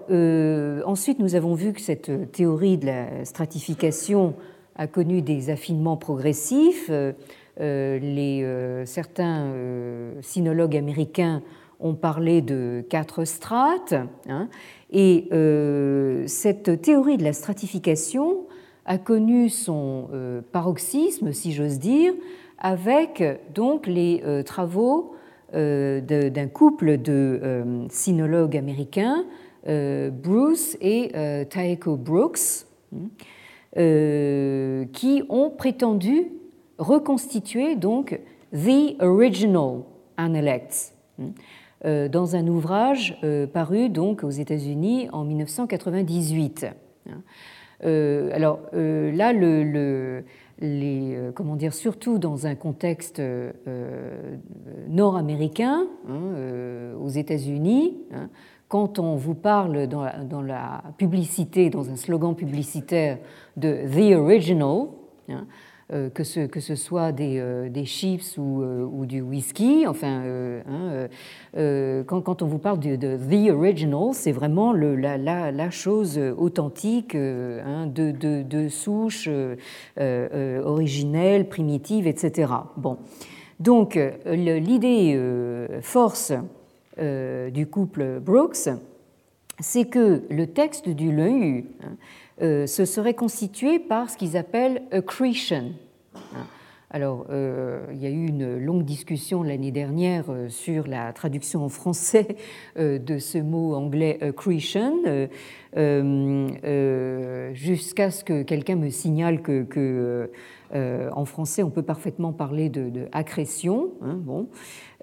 [0.86, 4.36] ensuite, nous avons vu que cette théorie de la stratification
[4.80, 6.88] a connu des affinements progressifs.
[6.90, 7.12] Euh,
[7.60, 9.54] euh, les, euh, certains
[10.22, 11.44] sinologues américains
[11.82, 13.94] ont parlé de quatre strates.
[14.28, 14.48] Hein,
[14.92, 15.28] et
[16.28, 18.48] cette théorie de la stratification
[18.86, 20.10] a connu son
[20.52, 22.14] paroxysme, si j'ose dire,
[22.58, 25.14] avec donc les travaux
[25.54, 29.24] d'un couple de sinologues américains,
[29.66, 31.12] Bruce et
[31.50, 32.66] Taeko Brooks.
[32.94, 33.08] Hein,
[33.78, 36.32] euh, qui ont prétendu
[36.80, 38.20] reconstituer donc
[38.52, 39.82] The Original
[40.18, 41.26] Analects hein,
[41.86, 46.66] euh, dans un ouvrage euh, paru donc aux États-Unis en 1998.
[47.12, 47.22] Hein.
[48.34, 50.24] alors là, le,
[50.60, 53.22] les, comment dire, surtout dans un contexte
[54.88, 58.00] nord-américain, hein, aux États-Unis,
[58.70, 63.18] quand on vous parle dans la, publicité, dans un slogan publicitaire
[63.58, 64.88] de The Original,
[65.28, 65.48] hein,
[65.92, 70.22] euh, que, ce, soit des, euh, chips ou, euh, ou, du whisky, enfin,
[70.68, 71.08] hein,
[72.06, 78.44] quand, on vous parle de, The Original, c'est vraiment la, chose authentique, hein, de, de,
[78.44, 79.28] de, souche
[79.98, 82.54] originelle, primitive, etc.
[82.78, 82.98] Bon.
[83.60, 85.20] Donc, l'idée
[85.82, 86.34] force
[87.00, 88.70] du couple Brooks,
[89.60, 91.98] c'est que le texte du Leu hein,
[92.42, 95.74] euh, se serait constitué par ce qu'ils appellent accretion.
[96.16, 96.48] Hein.
[96.92, 101.70] Alors, euh, il y a eu une longue discussion l'année dernière sur la traduction en
[101.70, 102.36] français
[102.78, 105.04] de ce mot anglais accretion,
[107.54, 110.32] jusqu'à ce que quelqu'un me signale que,
[110.74, 113.08] en français, on peut parfaitement parler de, de.
[113.14, 114.48] Hein, bon.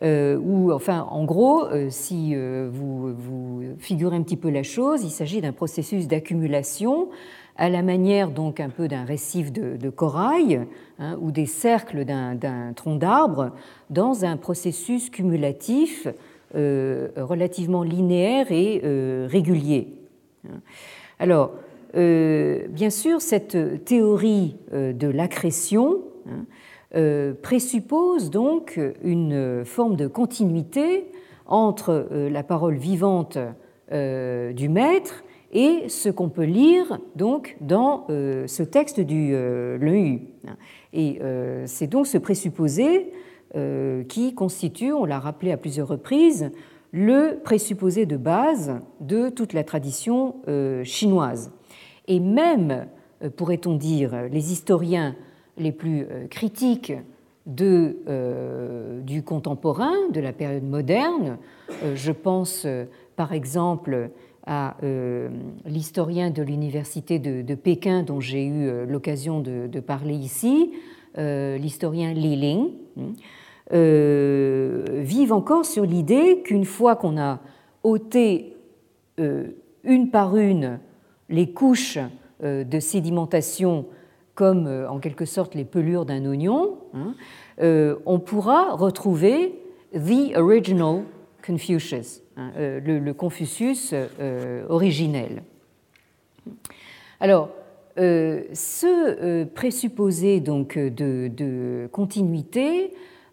[0.03, 4.63] Euh, ou enfin, en gros, euh, si euh, vous, vous, figurez un petit peu la
[4.63, 7.09] chose, il s'agit d'un processus d'accumulation
[7.57, 10.67] à la manière donc un peu d'un récif de, corail
[10.99, 13.51] hein, ou des cercles d'un tronc d'arbre
[13.91, 16.09] dans un processus cumulatif
[16.55, 18.81] relativement linéaire et
[19.27, 19.89] régulier.
[21.19, 21.53] Alors,
[21.95, 26.45] bien sûr, cette théorie de l'accrétion hein,
[26.95, 31.05] euh, présuppose donc une forme de continuité
[31.47, 33.39] entre euh, la parole vivante
[33.93, 35.25] euh, du maître
[35.57, 40.19] et ce qu'on peut lire donc dans ce texte du Leu.
[40.93, 41.21] Et
[41.65, 43.13] c'est donc ce présupposé
[44.09, 46.51] qui constitue, on l'a rappelé à plusieurs reprises,
[46.93, 50.37] le présupposé de base de toute la tradition
[50.85, 51.51] chinoise.
[52.07, 52.87] Et même,
[53.37, 55.17] pourrait-on dire, les historiens
[55.59, 56.93] les plus euh, critiques
[57.61, 61.39] euh, du contemporain, de la période moderne.
[61.83, 62.67] Euh, je pense
[63.15, 64.11] par exemple
[64.47, 64.77] à
[65.65, 70.73] l'historien de l'université de, Pékin dont j'ai eu l'occasion de, parler ici,
[71.17, 72.71] l'historien Li Ling,
[73.73, 77.41] vivent encore sur l'idée qu'une fois qu'on a
[77.83, 78.57] ôté
[79.19, 80.79] une par une
[81.29, 81.99] les couches
[82.41, 83.87] de sédimentation
[84.37, 87.15] comme en quelque sorte les pelures d'un oignon, hein,
[88.07, 89.59] on pourra retrouver
[89.93, 91.05] the original
[91.47, 93.95] Confucius, hein, le, Confucius
[94.69, 95.43] originel.
[97.21, 97.51] Alors,
[97.99, 102.93] euh, ce euh, présupposé donc de, continuité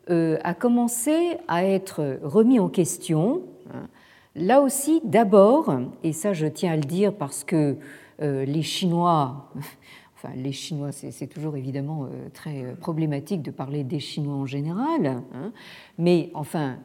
[0.10, 3.42] euh, a commencé à être remis en question.
[3.74, 3.88] Hein.
[4.36, 7.76] Là aussi, d'abord, et ça je tiens à le dire parce que
[8.20, 9.52] les Chinois,
[10.36, 15.52] les Chinois, c'est toujours évidemment très problématique de parler des Chinois en général, hein.
[15.98, 16.78] mais enfin,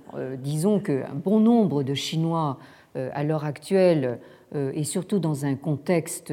[0.43, 2.59] disons qu'un bon nombre de Chinois
[2.95, 4.18] à l'heure actuelle,
[4.55, 6.32] et surtout dans un contexte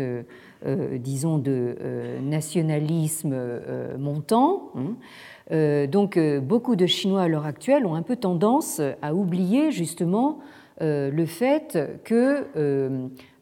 [0.65, 4.71] euh, disons, de euh, nationalisme euh, montant.
[4.75, 5.85] Hein.
[5.87, 10.39] donc beaucoup de Chinois à l'heure actuelle ont un peu tendance à oublier justement
[10.81, 12.47] le fait que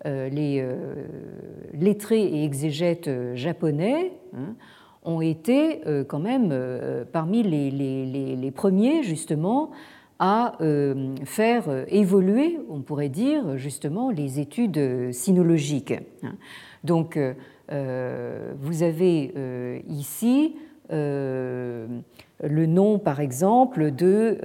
[0.05, 0.65] les
[1.73, 4.55] lettrés et exégètes japonais hein,
[5.03, 6.53] ont été quand même
[7.11, 9.71] parmi les, premiers justement
[10.19, 10.57] à
[11.25, 15.93] faire évoluer, on pourrait dire justement, les études sinologiques.
[16.23, 16.35] Hein.
[16.83, 17.33] Donc, euh,
[17.71, 20.55] euh, vous avez euh, ici
[20.89, 24.37] le nom, par exemple, de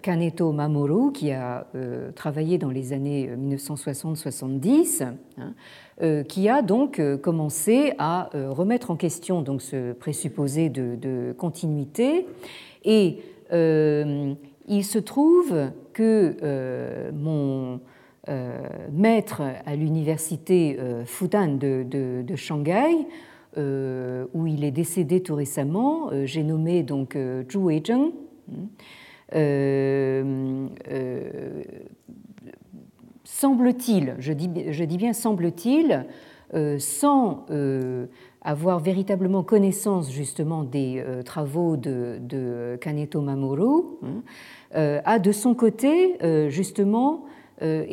[0.00, 1.66] Kaneto Mamoru, qui a
[2.14, 5.04] travaillé dans les années 1960-70,
[5.38, 12.26] hein, qui a donc commencé à remettre en question donc, ce présupposé de, continuité.
[12.84, 13.18] Et
[13.50, 17.80] il se trouve que mon
[18.28, 18.60] euh,
[18.92, 23.04] maître à l'université euh, Fudan de, Shanghai,
[23.58, 26.10] euh, où il est décédé tout récemment.
[26.24, 27.16] J'ai nommé donc
[27.50, 28.12] Zhu Weizheng.
[33.24, 36.06] Semble-t-il, je dis, je dis, bien semble-t-il,
[36.78, 37.46] sans
[38.42, 44.22] avoir véritablement connaissance justement des travaux de, Kaneto Mamoru, hein,
[45.04, 46.18] a de son côté
[46.50, 47.24] justement
[47.62, 47.84] euh,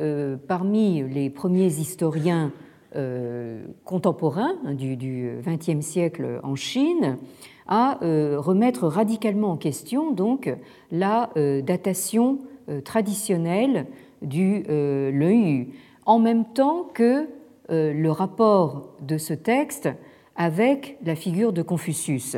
[0.00, 2.50] euh, parmi les premiers historiens
[2.96, 7.18] euh, contemporains hein, du XXe siècle en Chine
[7.68, 10.54] à remettre radicalement en question donc
[10.92, 12.38] la datation
[12.84, 13.86] traditionnelle
[14.22, 15.68] du l'EU,
[16.04, 17.26] en même temps que
[17.68, 19.88] le rapport de ce texte
[20.36, 22.36] avec la figure de Confucius.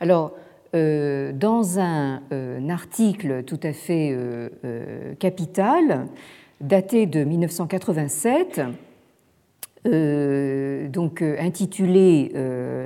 [0.00, 0.32] Alors,
[0.74, 6.06] euh, dans un, euh, article tout à fait euh, capital,
[6.60, 8.60] daté de 1987,
[9.86, 12.32] donc intitulé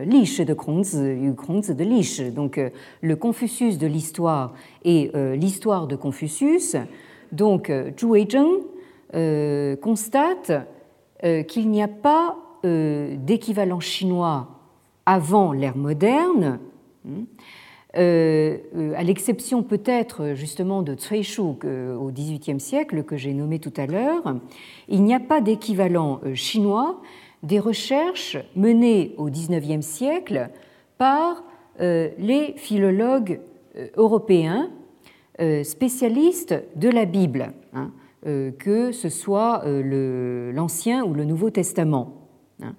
[0.05, 1.01] Liche de Kronze,
[1.37, 2.61] Kronze de Liche, donc
[3.01, 4.53] le Confucius de l'histoire
[4.85, 6.77] et l'histoire de Confucius.
[7.33, 10.53] Donc Zhu Weizheng constate
[11.49, 14.49] qu'il n'y a pas d'équivalent chinois
[15.07, 16.61] avant l'ère moderne.
[17.05, 17.25] Hmm,
[17.97, 23.59] euh, euh, à l'exception peut-être justement de Shu euh, au XVIIIe siècle que j'ai nommé
[23.59, 24.37] tout à l'heure,
[24.89, 27.01] il n'y a pas d'équivalent chinois
[27.43, 30.51] des recherches menées au XIXe siècle
[30.99, 31.43] par
[31.79, 33.41] les philologues
[33.97, 34.71] européens
[35.63, 37.91] spécialistes de la Bible, hein,
[38.23, 42.29] que ce soit l'Ancien ou le Nouveau Testament.
[42.63, 42.75] Hein.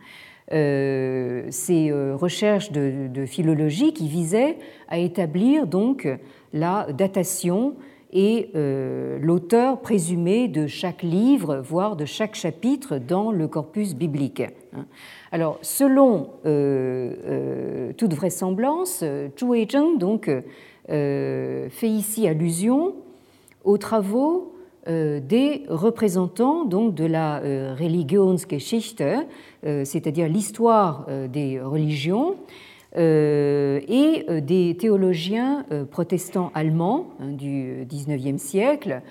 [0.53, 4.57] Euh, ces euh, recherches de, philologie qui visaient
[4.89, 6.07] à établir donc
[6.51, 7.75] la datation
[8.11, 14.41] et euh, l'auteur présumé de chaque livre, voire de chaque chapitre dans le corpus biblique.
[14.75, 14.85] Hein.
[15.31, 16.31] Alors, selon
[17.97, 19.05] toute vraisemblance,
[19.39, 20.29] Zhu Weizheng donc
[20.87, 22.95] fait ici allusion
[23.63, 24.50] aux travaux
[24.87, 29.03] des représentants donc de la euh, Religionsgeschichte,
[29.63, 32.37] euh, c'est-à-dire l'histoire des religions,
[32.93, 39.01] et des théologiens protestants allemands hein, du XIXe siècle.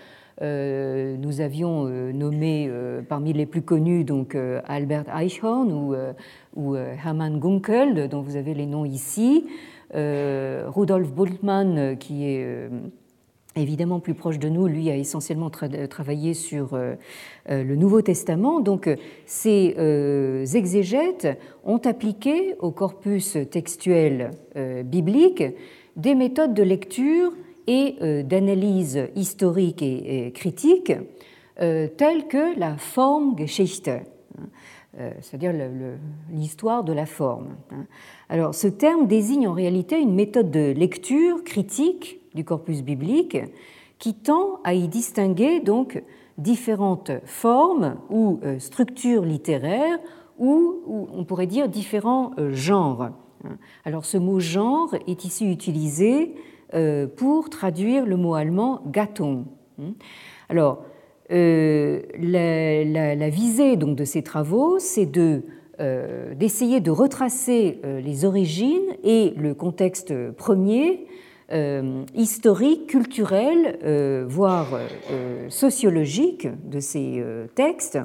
[0.43, 2.71] Nous avions nommé
[3.09, 5.95] parmi les plus connus donc Albert Eichhorn ou,
[6.57, 9.47] ou Hermann Gunkel, dont vous avez les noms ici,
[9.95, 12.69] Rudolf Bultmann, qui est
[13.57, 16.95] évidemment plus proche de nous, lui a essentiellement travaillé sur euh,
[17.51, 18.61] euh, le Nouveau Testament.
[18.61, 18.97] Donc euh,
[19.27, 19.75] ces
[20.55, 21.29] exégètes
[21.65, 24.31] ont appliqué au corpus textuel
[24.85, 25.43] biblique
[25.97, 27.33] des méthodes de lecture
[27.67, 30.93] et d'analyse historique et critique
[31.57, 33.91] telles que la forme Geschichte.
[35.21, 35.53] c'est-à-dire
[36.33, 37.57] l'histoire de la forme.
[37.71, 37.87] Hein.
[38.29, 43.39] Alors, ce terme désigne en réalité une méthode de lecture critique du corpus biblique
[43.99, 46.03] qui tend à y distinguer donc
[46.39, 49.99] différentes formes ou structures littéraires
[50.39, 53.11] ou, on pourrait dire différents genres.
[53.45, 53.59] Hein.
[53.85, 56.35] Alors ce mot genre est ici utilisé
[57.17, 59.45] pour traduire le mot allemand Gattung.
[60.49, 60.83] Alors
[61.33, 65.43] euh, la, visée donc, de ces travaux, c'est de,
[65.79, 71.07] euh, d'essayer de retracer euh, les origines et le contexte premier,
[72.15, 73.79] historique, culturel,
[74.29, 74.79] voire
[75.49, 77.25] sociologique de ces
[77.55, 77.99] textes,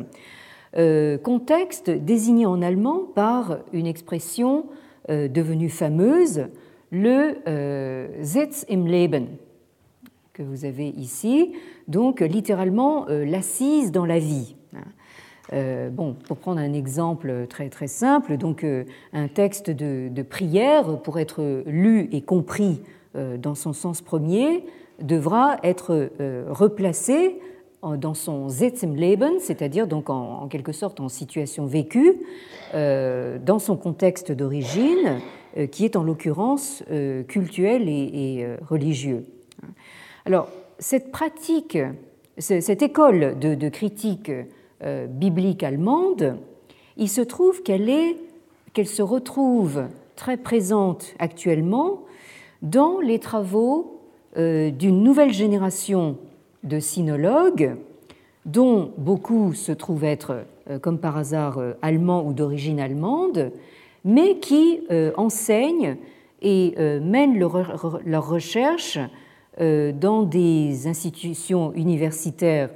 [1.24, 4.66] contexte désigné en allemand par une expression
[5.10, 6.48] devenue fameuse,
[6.92, 7.36] le
[8.24, 9.28] Sitz im Leben,
[10.36, 11.54] que vous avez ici,
[11.88, 14.56] donc littéralement euh, l'assise dans la vie.
[15.54, 18.84] Euh, bon, pour prendre un exemple très très simple, donc euh,
[19.14, 22.82] un texte de, prière pour être lu et compris
[23.38, 24.66] dans son sens premier
[25.00, 26.10] devra être
[26.50, 27.40] replacé
[27.84, 28.48] dans son
[28.96, 32.14] Leben, c'est-à-dire donc en, quelque sorte en situation vécue,
[32.74, 35.20] dans son contexte d'origine,
[35.72, 36.84] qui est en l'occurrence
[37.28, 39.26] cultuel et religieux.
[40.26, 40.50] Alors,
[40.80, 41.78] cette pratique,
[42.38, 44.32] cette école de, critique
[44.84, 46.38] euh, biblique allemande,
[46.98, 47.88] il se trouve qu'elle
[48.86, 49.84] se retrouve
[50.16, 52.04] très présente actuellement
[52.66, 54.02] dans les travaux
[54.38, 56.18] euh, d'une nouvelle génération
[56.64, 57.78] de sinologues,
[58.46, 63.54] dont beaucoup se trouvent être, euh, comme par hasard, allemands ou d'origine allemande,
[64.04, 64.82] mais qui
[65.18, 65.98] enseignent
[66.44, 69.00] et mènent leurs recherches
[69.62, 72.72] euh, dans des institutions universitaires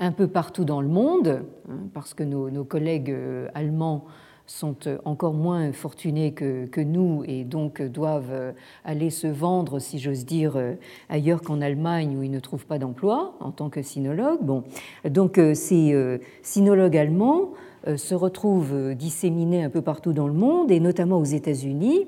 [0.00, 4.04] un peu partout dans le monde, hein, parce que nos, collègues euh, allemands
[4.46, 8.52] sont encore moins fortunés que, que, nous et donc doivent euh,
[8.84, 10.60] aller se vendre, si j'ose dire,
[11.08, 14.42] ailleurs qu'en Allemagne où ils ne trouvent pas d'emploi en tant que sinologues.
[14.42, 14.64] Bon,
[15.08, 17.52] donc ces sinologues allemands
[17.96, 22.06] se retrouvent disséminés un peu partout dans le monde et notamment aux États-Unis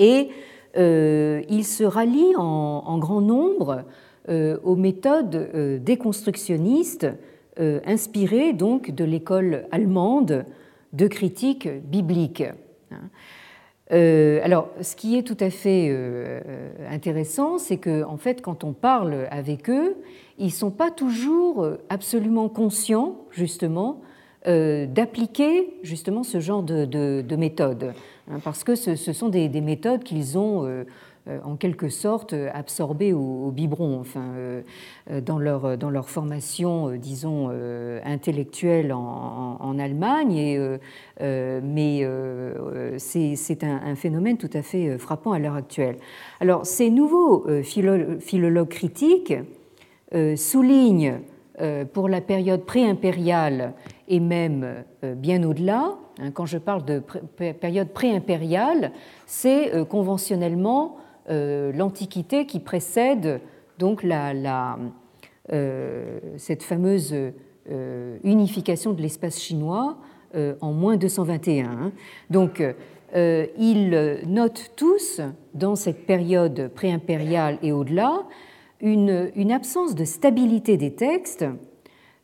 [0.00, 0.30] et
[0.76, 3.84] euh, il se rallie en, grand nombre
[4.28, 7.06] euh, aux méthodes euh, déconstructionnistes
[7.84, 10.46] inspirées donc de l'école allemande
[10.92, 12.42] de critique biblique.
[13.90, 15.94] alors, ce qui est tout à fait
[16.90, 19.96] intéressant, c'est que, en fait, quand on parle avec eux,
[20.38, 24.00] ils ne sont pas toujours absolument conscients, justement,
[24.46, 27.94] d'appliquer justement ce genre de, de, de méthode.
[28.30, 30.84] Hein, parce que ce, sont des, méthodes qu'ils ont euh, euh,
[31.44, 34.62] en quelque sorte absorbées au, biberon, enfin, euh,
[35.20, 37.50] dans, leur, dans leur formation, disons,
[38.04, 40.78] intellectuelle en, Allemagne.
[41.20, 42.06] Mais
[42.98, 45.96] c'est un, phénomène tout à fait frappant à l'heure actuelle.
[46.40, 49.34] Alors, ces nouveaux philologues critiques
[50.36, 51.20] soulignent
[51.92, 53.74] pour la période pré-impériale
[54.08, 57.02] et même bien au-delà Hein, quand je parle de
[57.52, 58.92] période pré-impériale,
[59.26, 63.40] c'est euh, conventionnellement euh, l'Antiquité qui précède
[63.78, 64.78] donc la,
[65.52, 67.14] euh, cette fameuse
[68.24, 69.96] unification de l'espace chinois
[70.60, 71.66] en moins 221.
[71.66, 71.92] Hein.
[72.30, 72.62] Donc,
[73.14, 75.20] ils notent tous,
[75.54, 78.24] dans cette période pré-impériale et au-delà,
[78.80, 81.52] une, une, absence de stabilité des textes euh,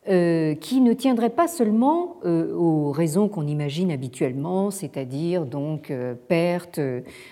[0.07, 6.79] qui ne tiendrait pas seulement euh, aux raisons qu'on imagine habituellement, c'est-à-dire donc euh, perte,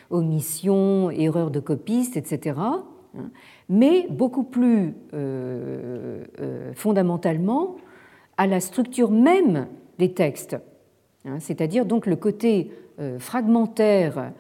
[0.10, 2.84] omission, erreur de copiste, etc., hein,
[3.70, 4.94] mais beaucoup plus
[6.76, 7.78] fondamentalement
[8.38, 9.68] à la structure même
[9.98, 10.58] des textes,
[11.24, 12.72] hein, c'est-à-dire donc le côté
[13.20, 14.34] fragmentaire,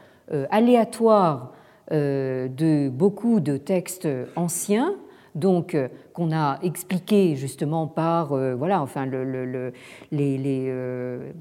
[0.50, 1.54] aléatoire
[1.90, 4.94] de beaucoup de textes anciens
[5.36, 9.74] donc euh, qu'on a expliqué justement par euh, voilà, enfin, le,
[10.12, 11.32] les, euh,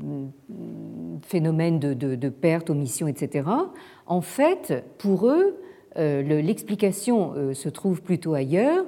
[1.22, 3.48] phénomènes de, perte, omission, etc.
[4.06, 5.56] En fait, pour eux,
[5.96, 8.84] l'explication se trouve plutôt ailleurs.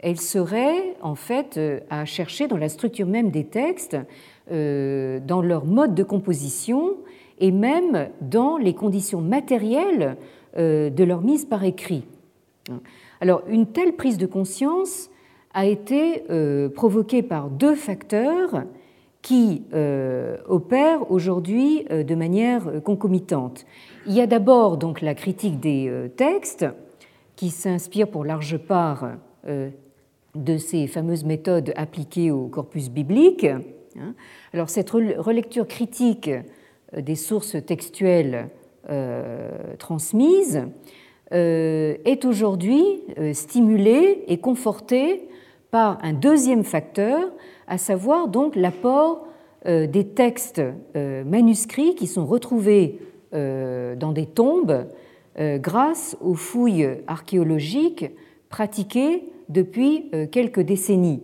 [0.00, 3.96] Elle serait en fait à chercher dans la structure même des textes,
[4.50, 6.96] dans leur mode de composition
[7.38, 10.16] et même dans les conditions matérielles
[10.56, 12.04] de leur mise par écrit.
[13.20, 15.10] Alors, une telle prise de conscience
[15.54, 18.64] a été euh, provoquée par deux facteurs
[19.22, 23.64] qui euh, opèrent aujourd'hui euh, de manière concomitante.
[24.06, 26.66] Il y a d'abord donc la critique des textes
[27.36, 29.10] qui s'inspire pour large part
[30.34, 33.46] de ces fameuses méthodes appliquées au corpus biblique,
[33.98, 34.14] Hein.
[34.52, 36.30] Alors cette relecture critique
[36.96, 38.48] des sources textuelles
[39.78, 40.62] transmises
[41.32, 43.02] est aujourd'hui
[43.32, 45.28] stimulée et confortée
[45.70, 47.30] par un deuxième facteur,
[47.66, 49.26] à savoir donc l'apport
[49.64, 50.62] des textes
[50.94, 53.00] manuscrits qui sont retrouvés
[53.32, 54.86] dans des tombes
[55.36, 58.06] grâce aux fouilles archéologiques
[58.48, 61.22] pratiquées depuis euh, quelques décennies.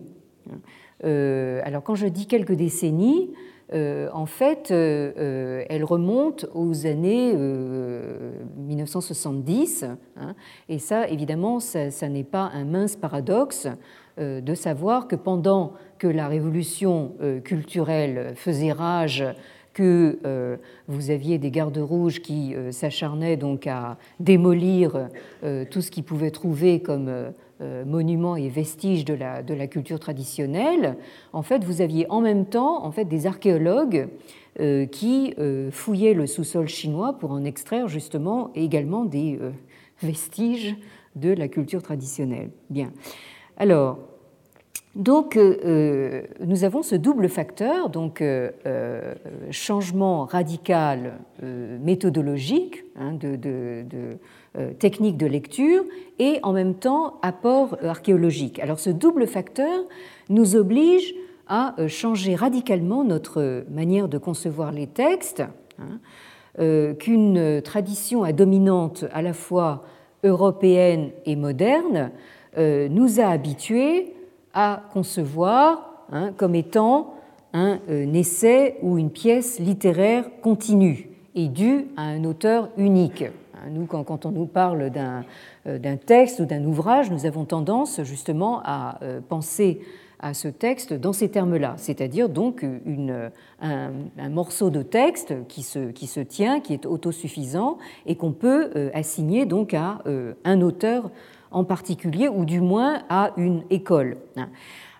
[1.03, 3.31] Euh, alors quand je dis quelques décennies,
[3.73, 9.85] euh, en fait, elle remonte aux années 1970.
[10.17, 10.35] Hein,
[10.69, 13.67] et ça, évidemment, ça n'est pas un mince paradoxe
[14.17, 19.25] de savoir que pendant que la révolution culturelle faisait rage
[19.73, 20.57] que euh,
[20.87, 25.09] vous aviez des gardes rouges qui euh, s'acharnaient donc à démolir
[25.43, 27.11] euh, tout ce qu'ils pouvaient trouver comme
[27.85, 30.97] monuments et vestiges de la, de la, culture traditionnelle,
[31.31, 34.09] en fait, vous aviez en même temps en fait, des archéologues
[34.91, 35.33] qui
[35.71, 39.39] fouillaient le sous-sol chinois pour en extraire justement également des
[40.01, 40.75] vestiges
[41.15, 42.49] de la culture traditionnelle.
[42.69, 42.91] Bien.
[43.55, 43.99] Alors,
[44.95, 48.51] donc, euh, euh, nous avons ce double facteur, donc euh,
[49.49, 53.83] changement radical méthodologique hein, de,
[54.77, 55.83] technique de lecture
[56.19, 58.59] et en même temps apport archéologique.
[58.59, 59.83] Alors, ce double facteur
[60.29, 61.15] nous oblige
[61.47, 65.43] à changer radicalement notre manière de concevoir les textes,
[65.79, 69.83] hein, qu'une tradition à dominante à la fois
[70.23, 72.11] européenne et moderne
[72.55, 74.13] nous a habitués
[74.53, 77.15] à concevoir hein, comme étant
[77.53, 83.23] un, euh, essai ou une pièce littéraire continue et due à un auteur unique.
[83.23, 88.01] Hein, nous, quand, on nous parle euh, d'un texte ou d'un ouvrage, nous avons tendance
[88.03, 89.81] justement à euh, penser
[90.19, 93.29] à ce texte dans ces termes-là, c'est-à-dire donc une,
[93.59, 98.89] un, morceau de texte qui se, qui se, tient, qui est autosuffisant et qu'on peut
[98.93, 99.99] assigner donc à
[100.45, 101.11] un auteur
[101.53, 104.17] en particulier, ou du moins à une école.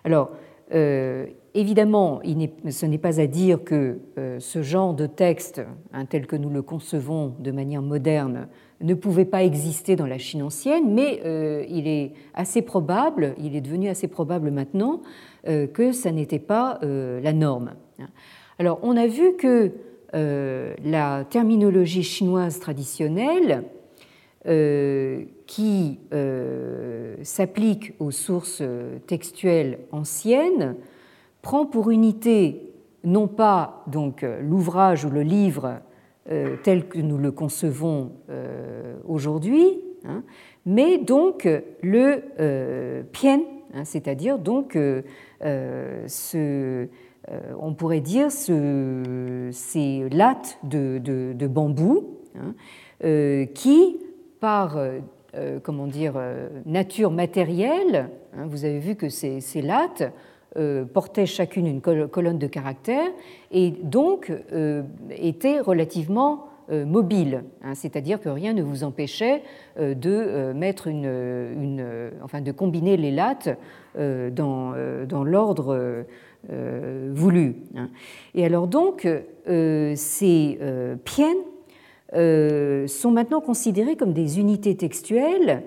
[0.04, 0.30] Alors,
[0.72, 2.20] euh, évidemment,
[2.68, 6.50] ce n'est pas à dire que euh, ce genre de texte, hein, tel que nous
[6.50, 8.48] le concevons de manière moderne,
[8.80, 13.56] ne pouvait pas exister dans la Chine ancienne, mais euh, il est assez probable, il
[13.56, 15.00] est devenu assez probable maintenant,
[15.74, 17.74] que ça n'était pas la norme.
[18.58, 19.72] Alors, on a vu que
[20.14, 23.64] la terminologie chinoise traditionnelle
[24.44, 28.62] qui euh, s'applique aux sources
[29.06, 30.76] textuelles anciennes
[31.40, 32.72] prend pour unité
[33.04, 35.78] non pas donc l'ouvrage ou le livre
[36.30, 38.12] euh, tel que nous le concevons
[39.06, 40.22] aujourd'hui, hein,
[40.66, 41.48] mais donc
[41.82, 43.40] le pien,
[43.72, 44.78] hein, c'est-à-dire donc
[45.42, 46.86] ce,
[47.58, 52.54] on pourrait dire ce, ces lattes de, bambou hein,
[53.54, 53.96] qui
[54.44, 54.98] par euh,
[55.36, 60.12] euh, comment dire, euh, nature matérielle, hein, vous avez vu que ces, lattes
[60.92, 63.10] portaient chacune une colonne de caractères
[63.50, 64.30] et donc
[65.10, 69.42] étaient relativement mobiles, hein, c'est-à-dire que rien ne vous empêchait
[69.76, 73.58] de mettre une, enfin de combiner les lattes
[73.98, 74.74] dans,
[75.08, 76.04] dans l'ordre
[76.48, 77.56] voulu.
[77.76, 77.88] Hein.
[78.36, 79.08] Et alors donc
[79.44, 80.58] ces
[81.04, 81.53] piens euh,
[82.14, 85.62] sont maintenant considérées comme des unités textuelles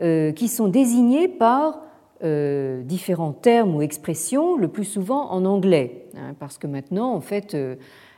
[0.00, 1.80] euh, qui sont désignées par
[2.24, 7.20] euh, différents termes ou expressions, le plus souvent en anglais, hein, parce que maintenant, en
[7.20, 7.56] fait,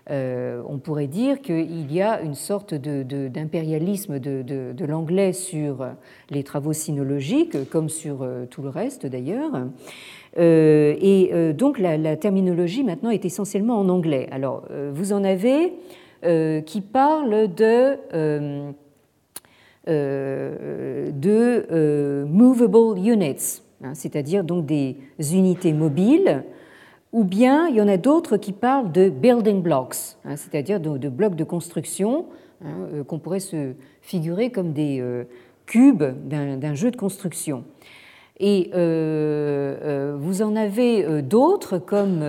[0.09, 5.87] on pourrait dire qu'il y a une sorte d'impérialisme de, de, l'anglais sur
[6.31, 9.53] les travaux sinologiques, comme sur tout le reste d'ailleurs.
[10.37, 14.29] et donc la, la, terminologie maintenant est essentiellement en anglais.
[14.31, 14.63] Alors,
[14.93, 16.04] vous en avez euh,
[16.63, 18.71] qui parle de, euh,
[19.89, 24.97] euh, de movable units, hein, c'est-à-dire donc des
[25.33, 26.45] unités mobiles,
[27.13, 31.09] ou bien il y en a d'autres qui parlent de building blocks, hein, c'est-à-dire de,
[31.09, 32.27] blocs de construction
[32.65, 35.05] hein, qu'on pourrait se figurer comme des
[35.67, 37.65] cubes d'un jeu de construction.
[38.41, 42.21] Et euh, euh, vous en avez euh, d'autres, comme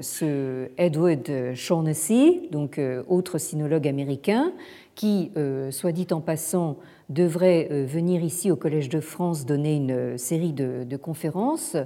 [0.00, 4.52] ce Edward Shaughnessy, donc autre sinologue américain,
[4.94, 5.32] qui,
[5.70, 6.76] soit dit en passant,
[7.08, 11.76] devrait venir ici au Collège de France donner une série de, conférences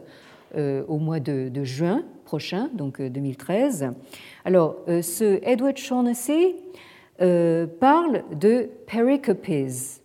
[0.56, 3.90] au mois de, juin prochain, donc 2013.
[4.44, 6.56] Alors, ce Edward Shaughnessy
[7.18, 10.00] parle de pericopes.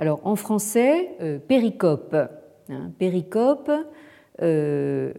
[0.00, 2.16] Alors en français, euh, péricope.
[2.70, 3.70] Hein, péricope,
[4.42, 5.12] on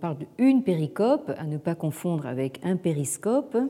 [0.00, 3.54] parle d'une péricope, à ne pas confondre avec un périscope.
[3.54, 3.68] Hein.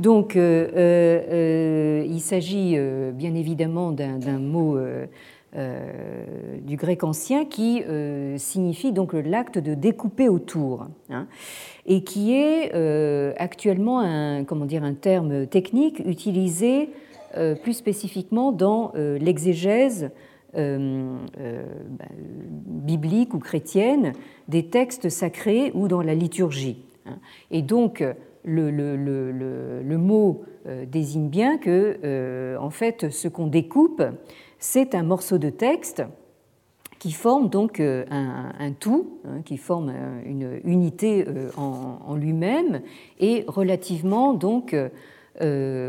[0.00, 2.76] Donc, il s'agit
[3.12, 4.76] bien évidemment d'un mot
[5.54, 7.84] du grec ancien qui
[8.38, 10.88] signifie donc l'acte de découper autour.
[11.10, 11.28] Hein
[11.88, 16.86] et qui est euh, actuellement un, comment dire, un terme technique utilisé euh,
[17.62, 20.10] plus spécifiquement dans euh, l'exégèse
[20.54, 20.60] bah,
[22.66, 24.12] biblique ou chrétienne
[24.48, 26.84] des textes sacrés ou dans la liturgie.
[27.06, 27.18] Hein.
[27.50, 28.02] Et donc,
[28.44, 30.42] le, mot
[30.86, 34.02] désigne bien que, en fait, ce qu'on découpe,
[34.58, 36.02] c'est un morceau de texte
[36.98, 42.80] qui forme donc euh, un, tout, hein, qui forme euh, une unité euh, en, lui-même
[43.20, 44.74] et relativement donc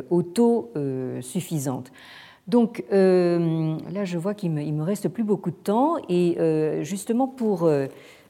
[0.10, 1.92] auto-suffisante.
[2.48, 6.38] Donc là, je vois qu'il me, me reste plus beaucoup de temps et
[6.84, 7.70] justement pour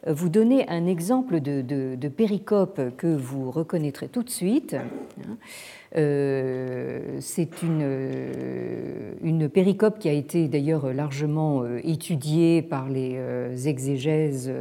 [0.07, 4.75] vous donner un exemple de, péricope que vous reconnaîtrez tout de suite.
[4.75, 5.37] Hein,
[5.95, 13.19] euh, c'est une, euh, une péricope qui a été d'ailleurs largement euh, étudiée par les
[13.67, 14.51] exégèses,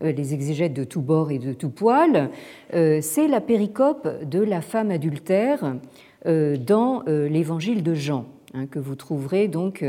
[0.00, 2.30] les exégètes de tous bords et de tous poils.
[2.72, 5.76] C'est la péricope de la femme adultère
[6.24, 9.84] dans l'évangile de Jean, hein, que vous trouverez donc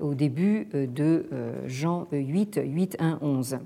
[0.00, 1.26] au début de
[1.66, 3.58] Jean 8, 8, 1, 11.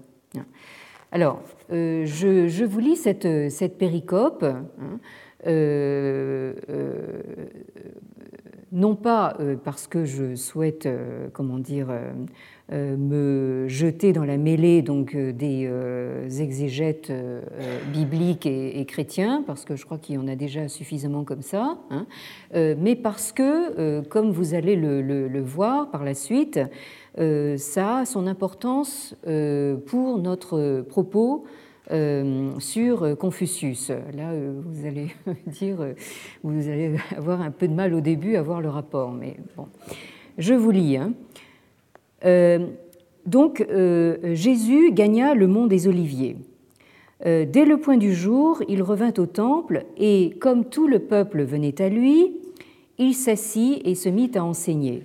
[1.12, 2.04] Alors, je,
[2.48, 4.44] je, vous lis cette, péricope.
[4.44, 4.98] Hein,
[5.46, 7.22] euh, euh,
[8.72, 10.88] non pas euh, parce que je souhaite,
[11.32, 11.88] comment dire,
[12.70, 15.70] me jeter dans la mêlée donc des
[16.40, 17.12] exégètes
[17.92, 21.78] bibliques et, chrétiens, parce que je crois qu'il y en a déjà suffisamment comme ça,
[21.90, 22.06] hein,
[22.52, 26.58] mais parce que, comme vous allez le, voir par la suite,
[27.16, 29.14] ça a son importance
[29.86, 31.44] pour notre propos
[31.92, 33.90] euh, sur Confucius.
[33.90, 35.14] Là, euh, vous allez
[35.46, 35.92] dire, euh,
[36.42, 39.68] vous allez avoir un peu de mal au début à voir le rapport, mais bon,
[40.36, 40.96] je vous lis.
[40.96, 41.12] Hein.
[42.22, 43.66] Donc,
[44.32, 46.36] Jésus gagna le mont des Oliviers.
[47.24, 51.80] Dès le point du jour, il revint au temple et, comme tout le peuple venait
[51.80, 52.36] à lui,
[52.98, 55.02] il s'assit et se mit à enseigner.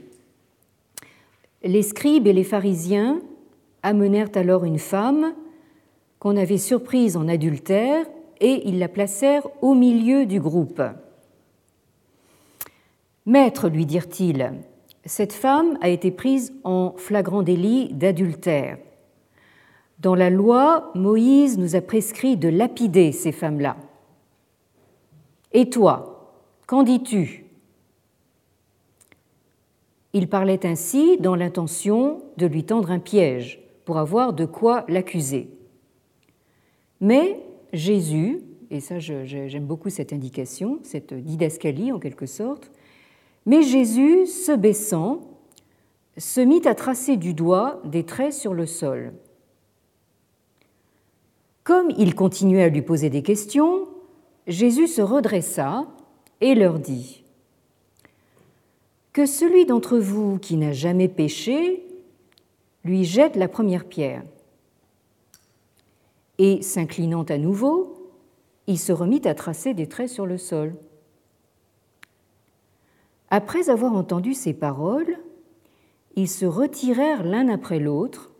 [1.63, 3.21] Les scribes et les pharisiens
[3.83, 5.33] amenèrent alors une femme
[6.19, 8.05] qu'on avait surprise en adultère
[8.39, 10.81] et ils la placèrent au milieu du groupe.
[13.25, 14.53] Maître, lui dirent-ils,
[15.05, 18.77] cette femme a été prise en flagrant délit d'adultère.
[19.99, 23.77] Dans la loi, Moïse nous a prescrit de lapider ces femmes-là.
[25.53, 26.33] Et toi,
[26.65, 27.45] qu'en dis-tu?
[30.13, 35.49] Il parlait ainsi dans l'intention de lui tendre un piège pour avoir de quoi l'accuser.
[36.99, 37.39] Mais
[37.73, 42.71] Jésus, et ça j'aime beaucoup cette indication, cette didascalie en quelque sorte,
[43.45, 45.21] mais Jésus, se baissant,
[46.17, 49.13] se mit à tracer du doigt des traits sur le sol.
[51.63, 53.87] Comme il continuait à lui poser des questions,
[54.47, 55.87] Jésus se redressa
[56.41, 57.23] et leur dit
[59.13, 61.83] Que celui d'entre vous qui n'a jamais péché
[62.83, 64.23] lui jette la première pierre
[66.43, 68.11] et s'inclinant à nouveau,
[68.65, 70.73] il se remit à tracer des traits sur le sol.
[73.33, 75.17] Après avoir entendu ces paroles,
[76.17, 78.33] ils se retirèrent l'un après l'autre,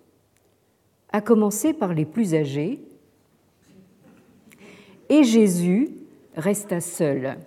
[1.13, 2.81] à commencer par les plus âgés,
[5.07, 5.91] et Jésus
[6.35, 7.37] resta seul.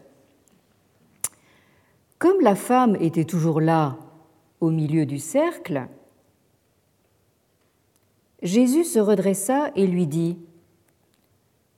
[2.18, 3.98] Comme la femme était toujours là,
[4.60, 5.86] au milieu du cercle,
[8.42, 10.38] Jésus se redressa et lui dit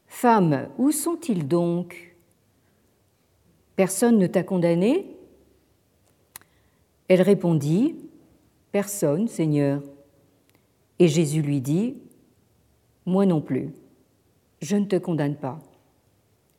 [0.06, 2.16] Femme, où sont-ils donc?
[3.74, 5.15] Personne ne t'a condamné?
[7.08, 7.96] Elle répondit
[8.72, 9.82] Personne, Seigneur.
[10.98, 11.96] Et Jésus lui dit
[13.04, 13.70] Moi non plus,
[14.60, 15.60] je ne te condamne pas.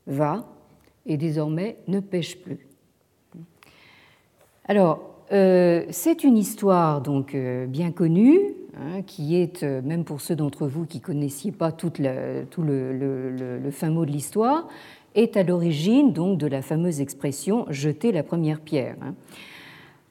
[0.06, 0.48] Va
[1.06, 2.68] et désormais ne pêche plus.
[4.66, 10.22] Alors, euh, c'est une histoire donc euh, bien connue Hein, qui est, euh, même pour
[10.22, 12.46] ceux d'entre vous qui ne connaissiez pas tout le,
[13.72, 14.68] fin mot de l'histoire,
[15.16, 18.96] est à l'origine donc de la fameuse expression jeter la première pierre.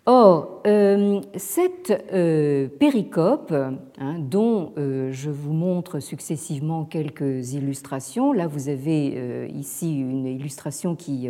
[0.08, 8.68] Or, euh, cette euh, péricope, hein, dont je vous montre successivement quelques illustrations, là vous
[8.68, 11.28] avez ici une illustration qui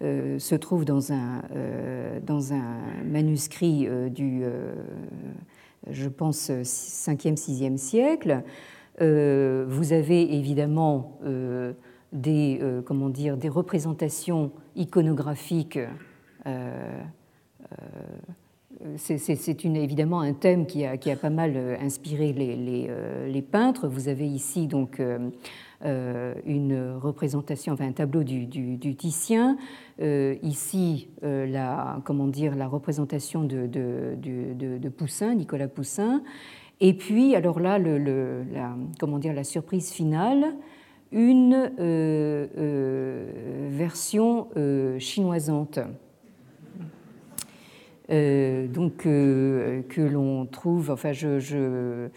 [0.00, 1.42] se trouve dans un,
[2.24, 4.44] dans un manuscrit du
[5.88, 8.42] je pense, 5e, 6e siècle.
[9.00, 11.18] vous avez évidemment
[12.12, 15.78] des, comment dire, des représentations iconographiques
[18.96, 23.88] c'est évidemment un thème qui a, pas mal euh, inspiré euh, les, peintres.
[23.88, 29.56] Vous avez ici donc euh, une représentation, un tableau du, Titien.
[29.98, 36.22] ici, la, comment dire, la représentation de, Poussin, Nicolas Poussin.
[36.80, 37.78] Et puis, alors là,
[38.98, 40.54] comment dire, la surprise finale,
[41.12, 41.70] une
[43.70, 44.48] version
[44.98, 45.78] chinoisante
[48.10, 52.08] euh, donc euh, que l'on trouve, enfin, euh,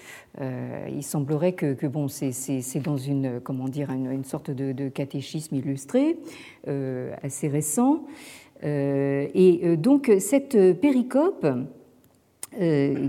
[0.93, 6.17] il semblerait que, bon, c'est dans une, comment dire, une, sorte de, catéchisme illustré
[7.23, 8.03] assez récent.
[8.63, 11.47] et donc cette péricope,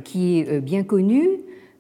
[0.04, 1.28] qui est bien connue,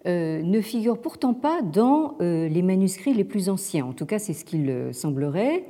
[0.04, 3.86] ne figure pourtant pas dans les manuscrits les plus anciens.
[3.86, 5.64] En tout cas, c'est ce qu'il semblerait.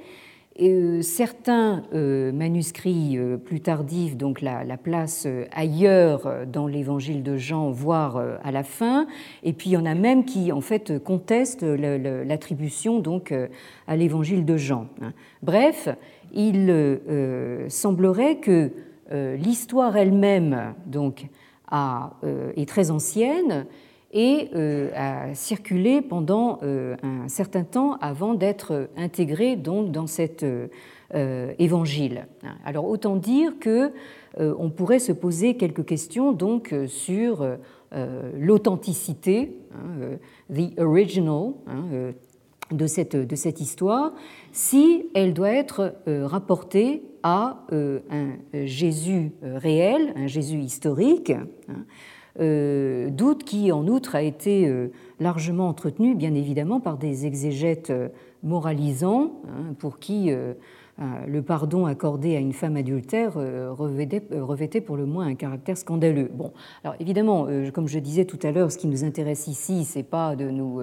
[0.61, 7.71] Euh, certains euh, manuscrits euh, plus tardifs, donc la, place ailleurs dans l'évangile de Jean,
[7.71, 9.07] voire à la fin,
[9.43, 13.35] et puis il y en a même qui en fait contestent l'attribution donc
[13.87, 14.87] à l'évangile de Jean.
[15.03, 15.13] Hein.
[15.43, 15.89] Bref,
[16.33, 16.99] il
[17.69, 18.71] semblerait que
[19.11, 21.29] l'histoire elle-même donc
[21.73, 23.67] est très ancienne
[24.13, 30.43] et euh, a circulé pendant euh, un certain temps avant d'être intégré donc dans cet
[30.43, 32.27] euh, évangile.
[32.65, 33.93] Alors autant dire que
[34.39, 37.45] on pourrait se poser quelques questions donc sur
[38.39, 40.19] l'authenticité, hein,
[40.55, 42.13] the original, hein,
[42.71, 44.13] de cette, de cette histoire,
[44.53, 48.37] si elle doit être rapportée à un
[48.67, 51.33] Jésus réel, un Jésus historique.
[52.39, 57.91] Euh, doute qui en outre a été euh, largement entretenu bien évidemment par des exégètes
[57.91, 58.09] euh,
[58.43, 60.33] moralisants hein, pour qui
[61.27, 66.31] le pardon accordé à une femme adultère revêtait, pour le moins un caractère scandaleux.
[66.33, 66.53] Bon,
[66.85, 70.37] alors évidemment, comme je disais tout à l'heure, ce qui nous intéresse ici, c'est pas
[70.37, 70.83] de nous,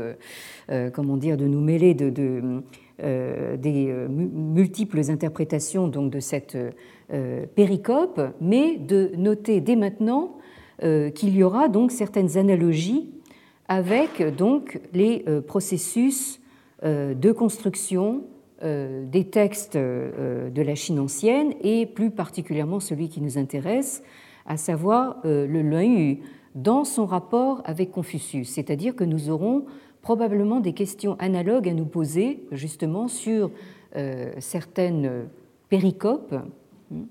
[0.94, 2.64] comment dire, de nous mêler de,
[3.00, 6.58] des multiples interprétations donc de cette
[7.56, 10.38] péricope, mais de noter dès maintenant
[10.80, 13.10] qu'il y aura donc certaines analogies
[13.68, 16.40] avec donc les euh, processus
[16.84, 18.24] euh, de construction
[18.60, 24.02] des textes de la Chine ancienne et plus particulièrement celui qui nous intéresse,
[24.48, 26.18] à savoir le Luan
[26.56, 28.50] dans son rapport avec Confucius.
[28.50, 29.66] C'est-à-dire que nous aurons
[30.02, 33.52] probablement des questions analogues à nous poser justement sur
[34.40, 35.28] certaines
[35.70, 36.34] péricopes
[36.92, 37.04] euh,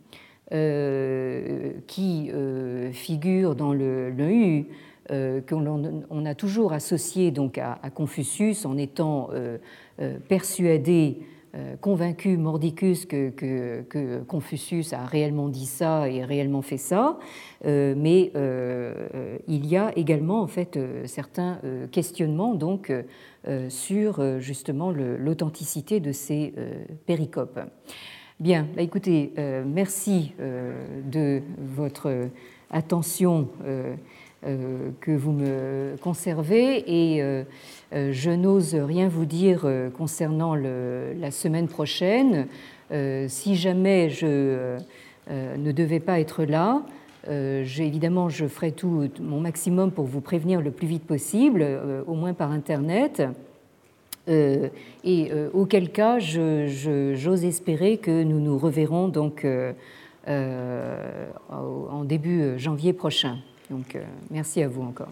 [0.51, 4.65] qui euh, figure dans le, le
[5.11, 9.31] euh, qu'on a toujours associé donc à, Confucius en étant
[10.29, 11.21] persuadé,
[11.81, 17.19] convaincu mordicus que, que, Confucius a réellement dit ça et réellement fait ça,
[17.65, 18.33] mais
[19.49, 21.61] il y a également en fait certains
[21.93, 22.93] questionnements donc
[23.69, 26.53] sur justement l'authenticité de ces
[27.07, 27.61] péricopes.
[28.39, 30.75] Bien, bah, écoutez, euh, merci euh,
[31.11, 31.41] de
[31.75, 32.29] votre
[32.71, 33.95] attention euh,
[35.01, 37.23] que vous me conservez et
[37.93, 39.67] je n'ose rien vous dire
[39.97, 42.47] concernant la semaine prochaine.
[43.27, 44.77] si jamais je
[45.29, 46.83] ne devais pas être là,
[47.27, 51.67] évidemment, je ferai tout mon maximum pour vous prévenir le plus vite possible,
[52.07, 53.23] au moins par Internet.
[54.29, 54.69] Euh,
[55.05, 59.73] et euh, auquel cas, j'ose espérer que nous nous reverrons donc euh,
[60.29, 63.39] en début janvier prochain.
[63.71, 63.97] Donc,
[64.31, 65.09] merci à vous encore.